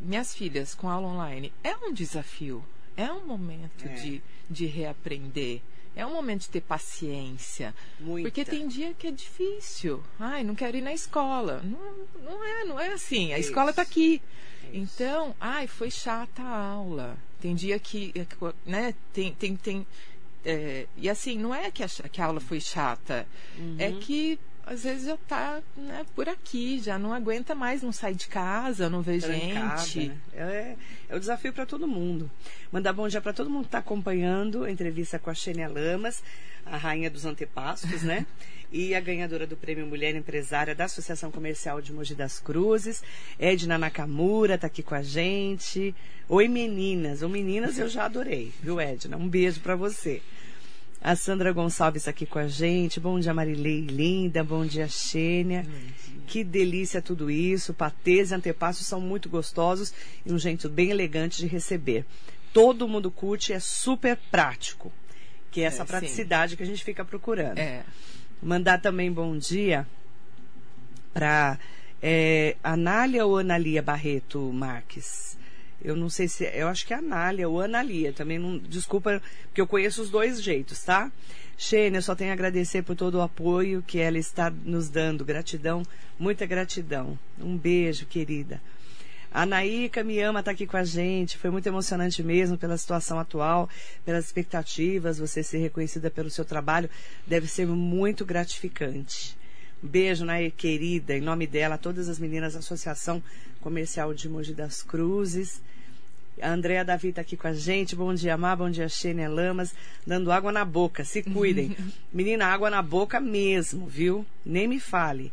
[0.00, 2.62] minhas filhas com aula online, é um desafio,
[2.96, 3.94] é um momento É.
[3.94, 5.60] de, de reaprender.
[5.96, 7.74] É um momento de ter paciência.
[7.98, 8.28] Muita.
[8.28, 10.04] Porque tem dia que é difícil.
[10.20, 11.62] Ai, não quero ir na escola.
[11.64, 13.32] Não, não é, não é assim.
[13.32, 13.48] A Isso.
[13.48, 14.22] escola está aqui.
[14.72, 17.16] Então, ai, foi chata a aula.
[17.40, 18.12] Tem dia que,
[18.64, 19.86] né, tem, tem, tem
[20.44, 23.26] é, e assim, não é que a, que a aula foi chata,
[23.78, 28.14] é que às vezes já tá né, por aqui, já não aguenta mais, não sai
[28.14, 30.08] de casa, não vê Trancada, gente.
[30.08, 30.18] né?
[30.34, 30.76] É,
[31.08, 32.28] é o desafio para todo mundo.
[32.72, 36.20] Mandar bom dia para todo mundo que está acompanhando a entrevista com a Xênia Lamas,
[36.66, 38.26] a rainha dos antepastos, né?
[38.72, 43.04] e a ganhadora do Prêmio Mulher Empresária da Associação Comercial de Mogi das Cruzes.
[43.38, 45.94] Edna Nakamura está aqui com a gente.
[46.28, 47.22] Oi, meninas.
[47.22, 49.16] Ou meninas eu já adorei, viu, Edna?
[49.16, 50.20] Um beijo para você.
[51.06, 52.98] A Sandra Gonçalves aqui com a gente.
[52.98, 54.42] Bom dia, Marilei linda.
[54.42, 55.64] Bom dia, Xênia.
[56.26, 57.72] Que delícia tudo isso.
[57.72, 62.04] Patês e antepassos são muito gostosos e um jeito bem elegante de receber.
[62.52, 64.92] Todo mundo curte, é super prático.
[65.52, 65.92] Que é essa É, sim.
[65.92, 67.56] praticidade que a gente fica procurando.
[67.58, 67.84] É.
[68.42, 69.86] Mandar também bom dia
[71.14, 71.56] para
[72.02, 75.35] é, Anália ou Analia Barreto Marques.
[75.86, 76.42] Eu não sei se.
[76.52, 78.12] Eu acho que é Anália ou Analia.
[78.12, 78.58] Também não.
[78.58, 81.12] Desculpa, porque eu conheço os dois jeitos, tá?
[81.56, 85.24] Xênia, eu só tenho a agradecer por todo o apoio que ela está nos dando.
[85.24, 85.84] Gratidão,
[86.18, 87.16] muita gratidão.
[87.38, 88.60] Um beijo, querida.
[89.30, 89.46] A
[90.02, 91.38] me ama estar aqui com a gente.
[91.38, 93.70] Foi muito emocionante mesmo pela situação atual,
[94.04, 95.20] pelas expectativas.
[95.20, 96.90] Você ser reconhecida pelo seu trabalho
[97.24, 99.38] deve ser muito gratificante.
[99.80, 101.16] Beijo, Nair, querida.
[101.16, 103.22] Em nome dela, todas as meninas da Associação
[103.60, 105.62] Comercial de Mogi das Cruzes.
[106.40, 107.96] A Andréa Davi está aqui com a gente.
[107.96, 108.54] Bom dia, Má.
[108.54, 109.74] Bom dia, Xênia Lamas.
[110.06, 111.02] Dando água na boca.
[111.02, 111.74] Se cuidem.
[112.12, 114.24] Menina, água na boca mesmo, viu?
[114.44, 115.32] Nem me fale.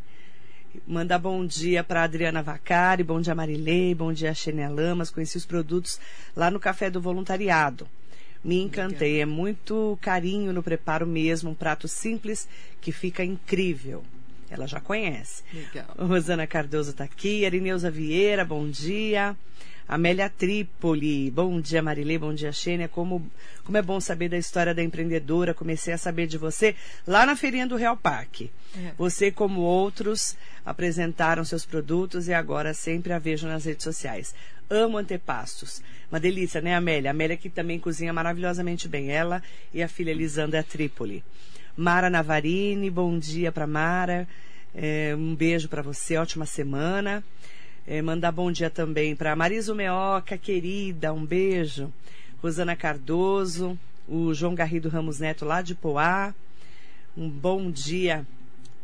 [0.87, 5.11] Mandar bom dia para Adriana Vacari, bom dia Marilei, bom dia Xenia Lamas.
[5.11, 5.99] Conheci os produtos
[6.35, 7.87] lá no Café do Voluntariado.
[8.43, 12.47] Me encantei, é muito carinho no preparo mesmo, um prato simples
[12.81, 14.03] que fica incrível.
[14.49, 15.43] Ela já conhece.
[15.53, 15.87] Legal.
[15.97, 19.35] Rosana Cardoso está aqui, Arineuza Vieira, bom dia.
[19.87, 22.87] Amélia Trípoli, bom dia Marilei, bom dia Xênia.
[22.87, 23.29] Como,
[23.65, 25.53] como é bom saber da história da empreendedora.
[25.53, 26.75] Comecei a saber de você
[27.05, 28.49] lá na feirinha do Real Parque.
[28.75, 28.93] É.
[28.97, 34.33] Você, como outros, apresentaram seus produtos e agora sempre a vejo nas redes sociais.
[34.69, 35.81] Amo antepastos.
[36.09, 37.11] Uma delícia, né, Amélia?
[37.11, 39.11] Amélia que também cozinha maravilhosamente bem.
[39.11, 41.23] Ela e a filha Elisandra Trípoli.
[41.75, 44.27] Mara Navarini, bom dia para Mara.
[44.75, 47.23] É, um beijo para você, ótima semana.
[47.87, 51.91] É, mandar bom dia também para Marisa Meoca, querida, um beijo.
[52.43, 56.35] Rosana Cardoso, o João Garrido Ramos Neto lá de Poá.
[57.17, 58.23] Um bom dia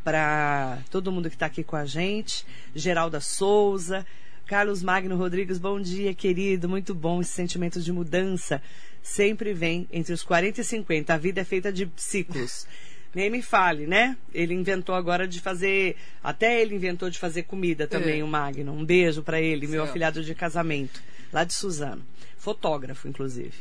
[0.03, 2.43] para todo mundo que está aqui com a gente.
[2.73, 4.03] Geralda Souza,
[4.49, 6.67] Carlos Magno Rodrigues, bom dia, querido.
[6.67, 8.59] Muito bom esse sentimento de mudança.
[8.99, 11.13] Sempre vem entre os 40 e 50.
[11.13, 12.65] A vida é feita de ciclos.
[13.13, 14.17] Nem me fale, né?
[14.33, 15.95] Ele inventou agora de fazer.
[16.23, 18.23] Até ele inventou de fazer comida também, É.
[18.23, 18.73] o Magno.
[18.73, 19.89] Um beijo para ele, meu Céu.
[19.91, 20.99] afilhado de casamento,
[21.31, 22.01] lá de Suzano.
[22.35, 23.53] Fotógrafo, inclusive.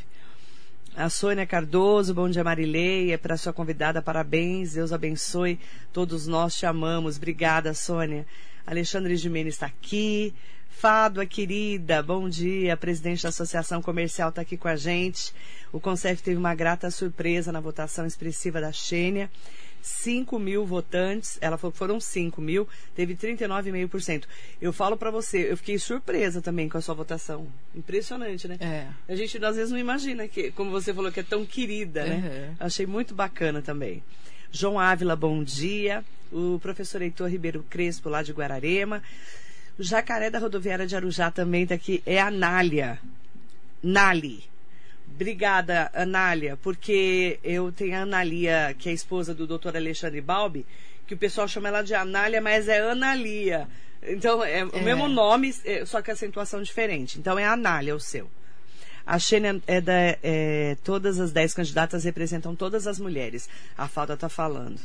[0.95, 5.59] A Sônia Cardoso, bom dia Marilei, é para sua convidada, parabéns, Deus abençoe,
[5.93, 8.25] todos nós te amamos, obrigada Sônia.
[8.65, 10.33] Alexandre Gimenez está aqui,
[10.79, 15.33] Fado, a querida, bom dia, presidente da Associação Comercial está aqui com a gente.
[15.73, 19.29] O Concef teve uma grata surpresa na votação expressiva da Xênia.
[19.81, 22.65] 5 mil votantes, ela falou que foram 5 mil,
[22.95, 24.23] teve 39,5%.
[24.61, 27.51] Eu falo para você, eu fiquei surpresa também com a sua votação.
[27.75, 28.57] Impressionante, né?
[28.61, 28.87] É.
[29.11, 32.15] A gente às vezes não imagina que, como você falou, que é tão querida, né?
[32.15, 32.55] Uhum.
[32.57, 34.01] Achei muito bacana também.
[34.49, 36.05] João Ávila, bom dia.
[36.31, 39.03] O professor Heitor Ribeiro Crespo, lá de Guararema.
[39.79, 42.03] O Jacaré da Rodoviária de Arujá também está aqui.
[42.05, 42.99] É a Nália.
[43.81, 44.43] Nali.
[45.15, 50.65] Obrigada, Anália, porque eu tenho a Analia, que é a esposa do doutor Alexandre Balbi,
[51.07, 53.67] que o pessoal chama ela de Anália, mas é Analia.
[54.03, 54.81] Então, é o É.
[54.81, 57.17] mesmo nome, é, só que acentuação diferente.
[57.17, 58.29] Então, é Anália o seu.
[59.05, 59.93] A Xênia é da.
[60.21, 63.49] é, todas as dez candidatas representam todas as mulheres.
[63.77, 64.79] A Fado está falando.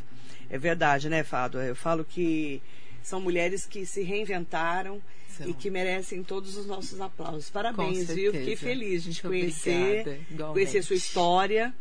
[0.49, 1.61] É verdade, né, Fado?
[1.61, 2.63] Eu falo que
[3.05, 5.47] são mulheres que se reinventaram São.
[5.47, 7.51] e que merecem todos os nossos aplausos.
[7.51, 8.33] Parabéns, viu?
[8.33, 8.61] Fiquei certeza.
[8.63, 11.73] feliz de te conhecer, conhecer sua história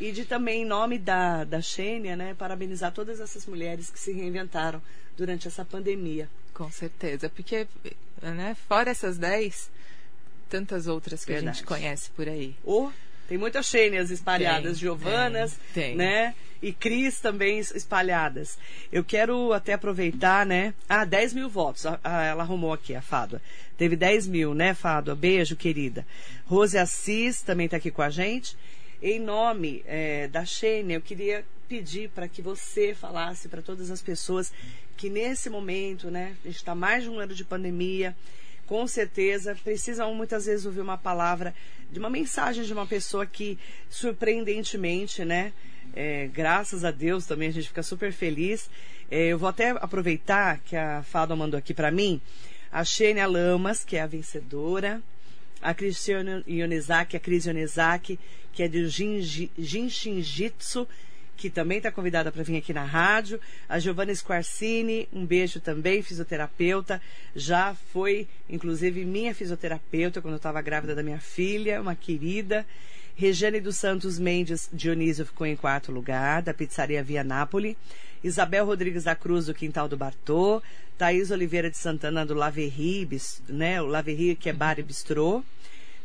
[0.00, 4.12] e de também, em nome da, da Xênia, né, parabenizar todas essas mulheres que se
[4.12, 4.82] reinventaram
[5.16, 6.28] durante essa pandemia.
[6.52, 7.68] Com certeza, porque,
[8.20, 9.70] né, fora essas 10,
[10.48, 11.58] tantas outras que a Verdade.
[11.58, 12.56] gente conhece por aí.
[13.28, 15.96] Tem muitas Xênias espalhadas, Tem, Giovanas, tem, tem.
[15.96, 16.34] né?
[16.62, 18.58] E Cris também es- espalhadas.
[18.90, 20.72] Eu quero até aproveitar, né?
[20.88, 21.84] Ah, 10 mil votos.
[21.86, 23.40] Ah, ela arrumou aqui, a Fádua.
[23.76, 25.14] Teve 10 mil, né, Fádua?
[25.14, 26.06] Beijo, querida.
[26.46, 28.56] Rose Assis também está aqui com a gente.
[29.02, 34.00] Em nome é, da Xênia, eu queria pedir para que você falasse para todas as
[34.00, 34.50] pessoas
[34.96, 38.16] que nesse momento, né, a gente está mais de um ano de pandemia,
[38.66, 41.54] com certeza precisam muitas vezes ouvir uma palavra,
[41.90, 43.58] de uma mensagem de uma pessoa que,
[43.88, 45.52] surpreendentemente, né,
[45.94, 48.70] é, graças a Deus também a gente fica super feliz.
[49.10, 52.20] É, eu vou até aproveitar que a Fado mandou aqui para mim
[52.72, 55.02] a Xênia Lamas, que é a vencedora,
[55.62, 58.18] a Cristiane Ionizaki, a Cris Ionizaki,
[58.52, 60.88] que é do Jinshinjitsu,
[61.36, 63.40] que também está convidada para vir aqui na rádio.
[63.68, 67.00] A Giovanna Squarcini, um beijo também, fisioterapeuta.
[67.34, 72.64] Já foi, inclusive, minha fisioterapeuta quando eu estava grávida da minha filha, uma querida.
[73.16, 77.76] Regiane dos Santos Mendes Dionísio ficou em quarto lugar, da Pizzaria Via Napoli.
[78.22, 80.62] Isabel Rodrigues da Cruz, do Quintal do Bartô.
[80.96, 83.08] Thaís Oliveira de Santana, do Laverri,
[83.48, 83.82] né?
[83.82, 85.42] O Laverri, que é bar e bistrô.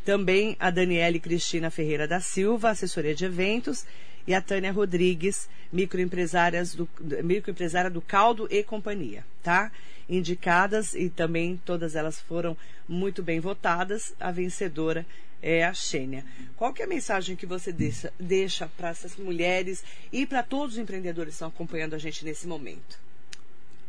[0.03, 3.85] Também a Daniele Cristina Ferreira da Silva, assessoria de eventos
[4.29, 6.87] e a Tânia Rodrigues, microempresárias do,
[7.23, 9.71] microempresária do Caldo e Companhia, tá?
[10.07, 12.55] Indicadas e também todas elas foram
[12.87, 14.13] muito bem votadas.
[14.19, 15.03] A vencedora
[15.41, 16.23] é a Xênia.
[16.55, 20.75] Qual que é a mensagem que você deixa, deixa para essas mulheres e para todos
[20.75, 22.99] os empreendedores que estão acompanhando a gente nesse momento?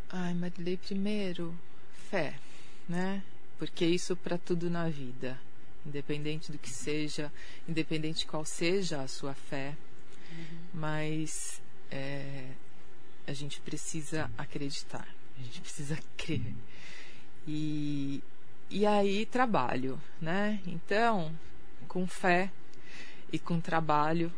[0.09, 1.55] Ai, Marilei, primeiro,
[2.11, 2.32] fé,
[2.88, 3.22] né?
[3.59, 5.38] Porque isso para tudo na vida,
[5.84, 7.30] independente do que seja,
[7.68, 9.74] independente qual seja a sua fé,
[10.72, 11.61] mas
[11.91, 12.47] é,
[13.26, 15.07] a gente precisa acreditar,
[15.39, 16.55] a gente precisa crer.
[17.47, 18.22] E,
[18.68, 20.61] e aí trabalho, né?
[20.66, 21.35] Então,
[21.89, 22.51] com fé
[23.33, 24.33] e com trabalho,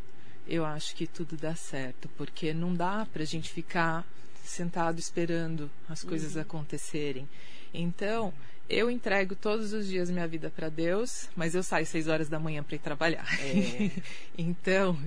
[0.46, 4.06] eu acho que tudo dá certo, porque não dá para a gente ficar
[4.42, 6.42] sentado esperando as coisas uhum.
[6.42, 7.28] acontecerem.
[7.72, 8.32] Então,
[8.68, 12.38] eu entrego todos os dias minha vida para Deus, mas eu saio seis horas da
[12.38, 13.26] manhã para ir trabalhar.
[13.40, 13.90] É.
[14.36, 14.98] então,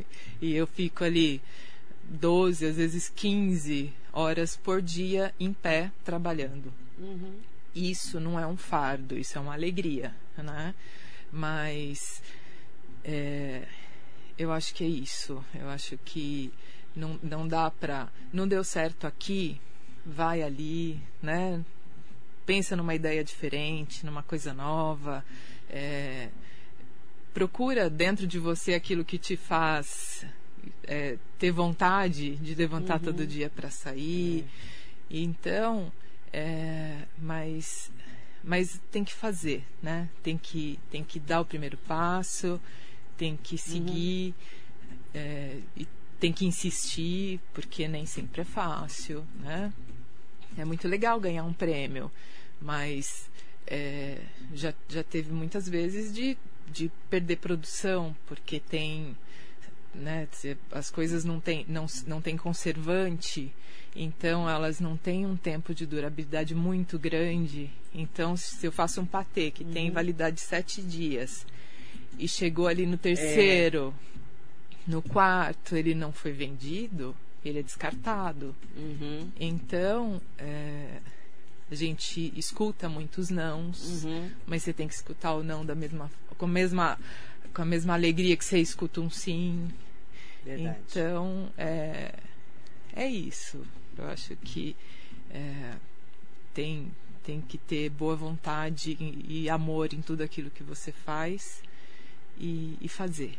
[0.41, 1.41] e eu fico ali
[2.03, 6.71] 12, às vezes 15 horas por dia em pé trabalhando.
[6.97, 7.35] Uhum.
[7.73, 10.73] Isso não é um fardo, isso é uma alegria, né?
[11.31, 12.21] Mas
[13.03, 13.63] é,
[14.37, 15.43] eu acho que é isso.
[15.53, 16.53] Eu acho que
[16.95, 18.07] não, não dá para.
[18.31, 19.59] Não deu certo aqui,
[20.05, 21.63] vai ali, né?
[22.45, 25.23] Pensa numa ideia diferente, numa coisa nova.
[25.69, 26.29] É,
[27.33, 30.25] procura dentro de você aquilo que te faz
[30.83, 33.05] é, ter vontade de levantar uhum.
[33.05, 34.45] todo dia para sair.
[35.11, 35.17] É.
[35.17, 35.91] Então,
[36.31, 37.91] é, mas,
[38.43, 40.09] mas tem que fazer, né?
[40.23, 42.59] Tem que, tem que dar o primeiro passo,
[43.17, 44.65] tem que seguir uhum.
[45.17, 45.87] É, e
[46.19, 49.71] tem que insistir, porque nem sempre é fácil, né?
[50.57, 52.11] É muito legal ganhar um prêmio,
[52.61, 53.29] mas
[53.67, 54.17] é,
[54.53, 56.37] já, já teve muitas vezes de,
[56.67, 59.15] de perder produção, porque tem.
[59.93, 60.27] Né,
[60.71, 63.53] as coisas não têm não, não tem conservante,
[63.95, 67.71] então elas não têm um tempo de durabilidade muito grande.
[67.93, 69.71] Então, se eu faço um patê que uhum.
[69.71, 71.47] tem validade de sete dias
[72.19, 73.93] e chegou ali no terceiro,
[74.85, 74.91] é.
[74.91, 77.15] no quarto, ele não foi vendido,
[77.49, 78.55] ele é descartado.
[78.75, 79.31] Uhum.
[79.39, 80.99] Então, é,
[81.69, 84.31] a gente escuta muitos nãos, uhum.
[84.45, 86.99] mas você tem que escutar o não da mesma, com a mesma,
[87.53, 89.69] com a mesma alegria que você escuta um sim.
[90.43, 90.77] Verdade.
[90.87, 92.13] Então, é,
[92.93, 93.65] é isso.
[93.97, 94.75] Eu acho que
[95.31, 95.73] é,
[96.53, 96.91] tem,
[97.23, 101.61] tem que ter boa vontade e, e, amor em tudo aquilo que você faz
[102.37, 103.37] e, e fazer.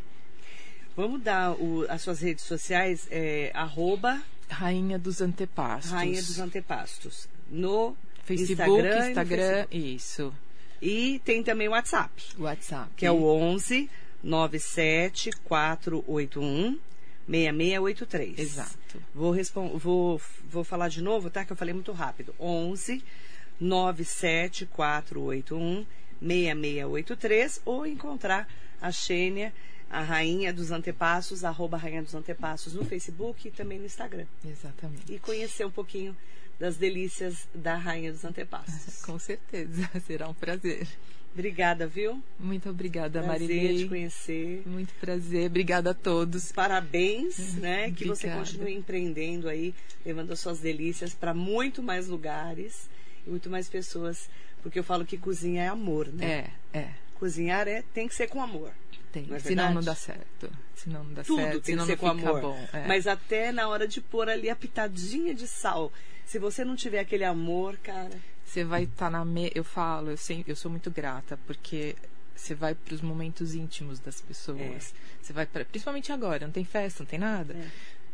[0.96, 4.22] Vamos dar o, as suas redes sociais, é, arroba...
[4.48, 5.90] Rainha dos Antepastos.
[5.90, 7.28] Rainha dos Antepastos.
[7.50, 10.32] No Facebook, Instagram, Instagram isso.
[10.80, 12.22] E tem também o WhatsApp.
[12.38, 12.90] WhatsApp.
[12.96, 13.90] Que é o 11
[14.22, 16.78] 97 481
[17.28, 18.38] 6683.
[18.38, 19.02] Exato.
[19.14, 19.34] Vou,
[19.78, 21.44] vou, vou falar de novo, tá?
[21.44, 22.34] Que eu falei muito rápido.
[22.38, 23.02] 11
[23.60, 25.86] 97 481
[26.20, 28.48] 6683 ou encontrar
[28.80, 29.52] a Xênia,
[29.90, 34.26] a Rainha dos Antepassos, arroba Rainha dos Antepassos no Facebook e também no Instagram.
[34.44, 35.12] Exatamente.
[35.12, 36.16] E conhecer um pouquinho
[36.58, 39.02] das delícias da Rainha dos Antepassos.
[39.04, 40.86] Com certeza, será um prazer.
[41.32, 42.22] Obrigada, viu?
[42.40, 43.78] Muito obrigada, prazer Marilei.
[43.82, 44.62] te conhecer.
[44.64, 45.50] Muito prazer.
[45.50, 46.50] Obrigada a todos.
[46.50, 47.90] Parabéns, né?
[47.90, 49.74] Que você continue empreendendo aí,
[50.04, 52.88] levando as suas delícias para muito mais lugares
[53.26, 54.30] e muito mais pessoas,
[54.62, 56.50] porque eu falo que cozinha é amor, né?
[56.72, 56.90] É, é.
[57.18, 58.72] Cozinhar é tem que ser com amor.
[59.16, 59.26] Tem.
[59.26, 60.52] Não é senão não dá certo.
[60.74, 61.60] Senão não dá Tudo certo.
[61.62, 62.40] tem que ser com amor.
[62.42, 62.86] Bom, é.
[62.86, 65.90] Mas até na hora de pôr ali a pitadinha de sal,
[66.26, 68.10] se você não tiver aquele amor, cara.
[68.44, 69.50] Você vai estar tá na me...
[69.54, 71.96] Eu falo, eu, sempre, eu sou muito grata, porque
[72.34, 74.60] você vai para os momentos íntimos das pessoas.
[74.60, 74.78] É.
[75.22, 77.54] Você vai para, principalmente agora, não tem festa, não tem nada.
[77.54, 77.68] É.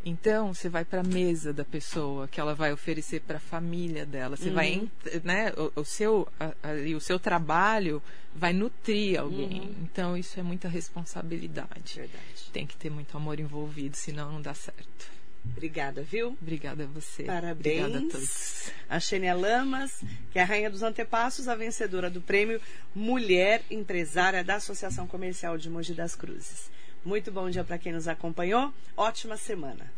[0.04, 4.04] Então, você vai para a mesa da pessoa, que ela vai oferecer para a família
[4.04, 4.36] dela.
[4.36, 4.88] Você vai, Uhum.
[5.06, 8.02] ent- né, o, o seu, a- ali, o seu trabalho
[8.34, 9.60] vai nutrir alguém.
[9.60, 9.74] Uhum.
[9.82, 11.94] Então, isso é muita responsabilidade.
[11.96, 12.50] Verdade.
[12.52, 15.12] Tem que ter muito amor envolvido, senão não dá certo.
[15.44, 16.36] Obrigada, viu?
[16.40, 17.24] Obrigada a você.
[17.24, 17.82] Parabéns.
[17.84, 18.70] Obrigada a todos.
[18.88, 22.60] A Xênia Lamas, que é a rainha dos antepassos, a vencedora do prêmio
[22.94, 26.70] Mulher Empresária da Associação Comercial de Mogi das Cruzes.
[27.04, 28.72] Muito bom dia para quem nos acompanhou.
[28.96, 29.92] Ótima semana.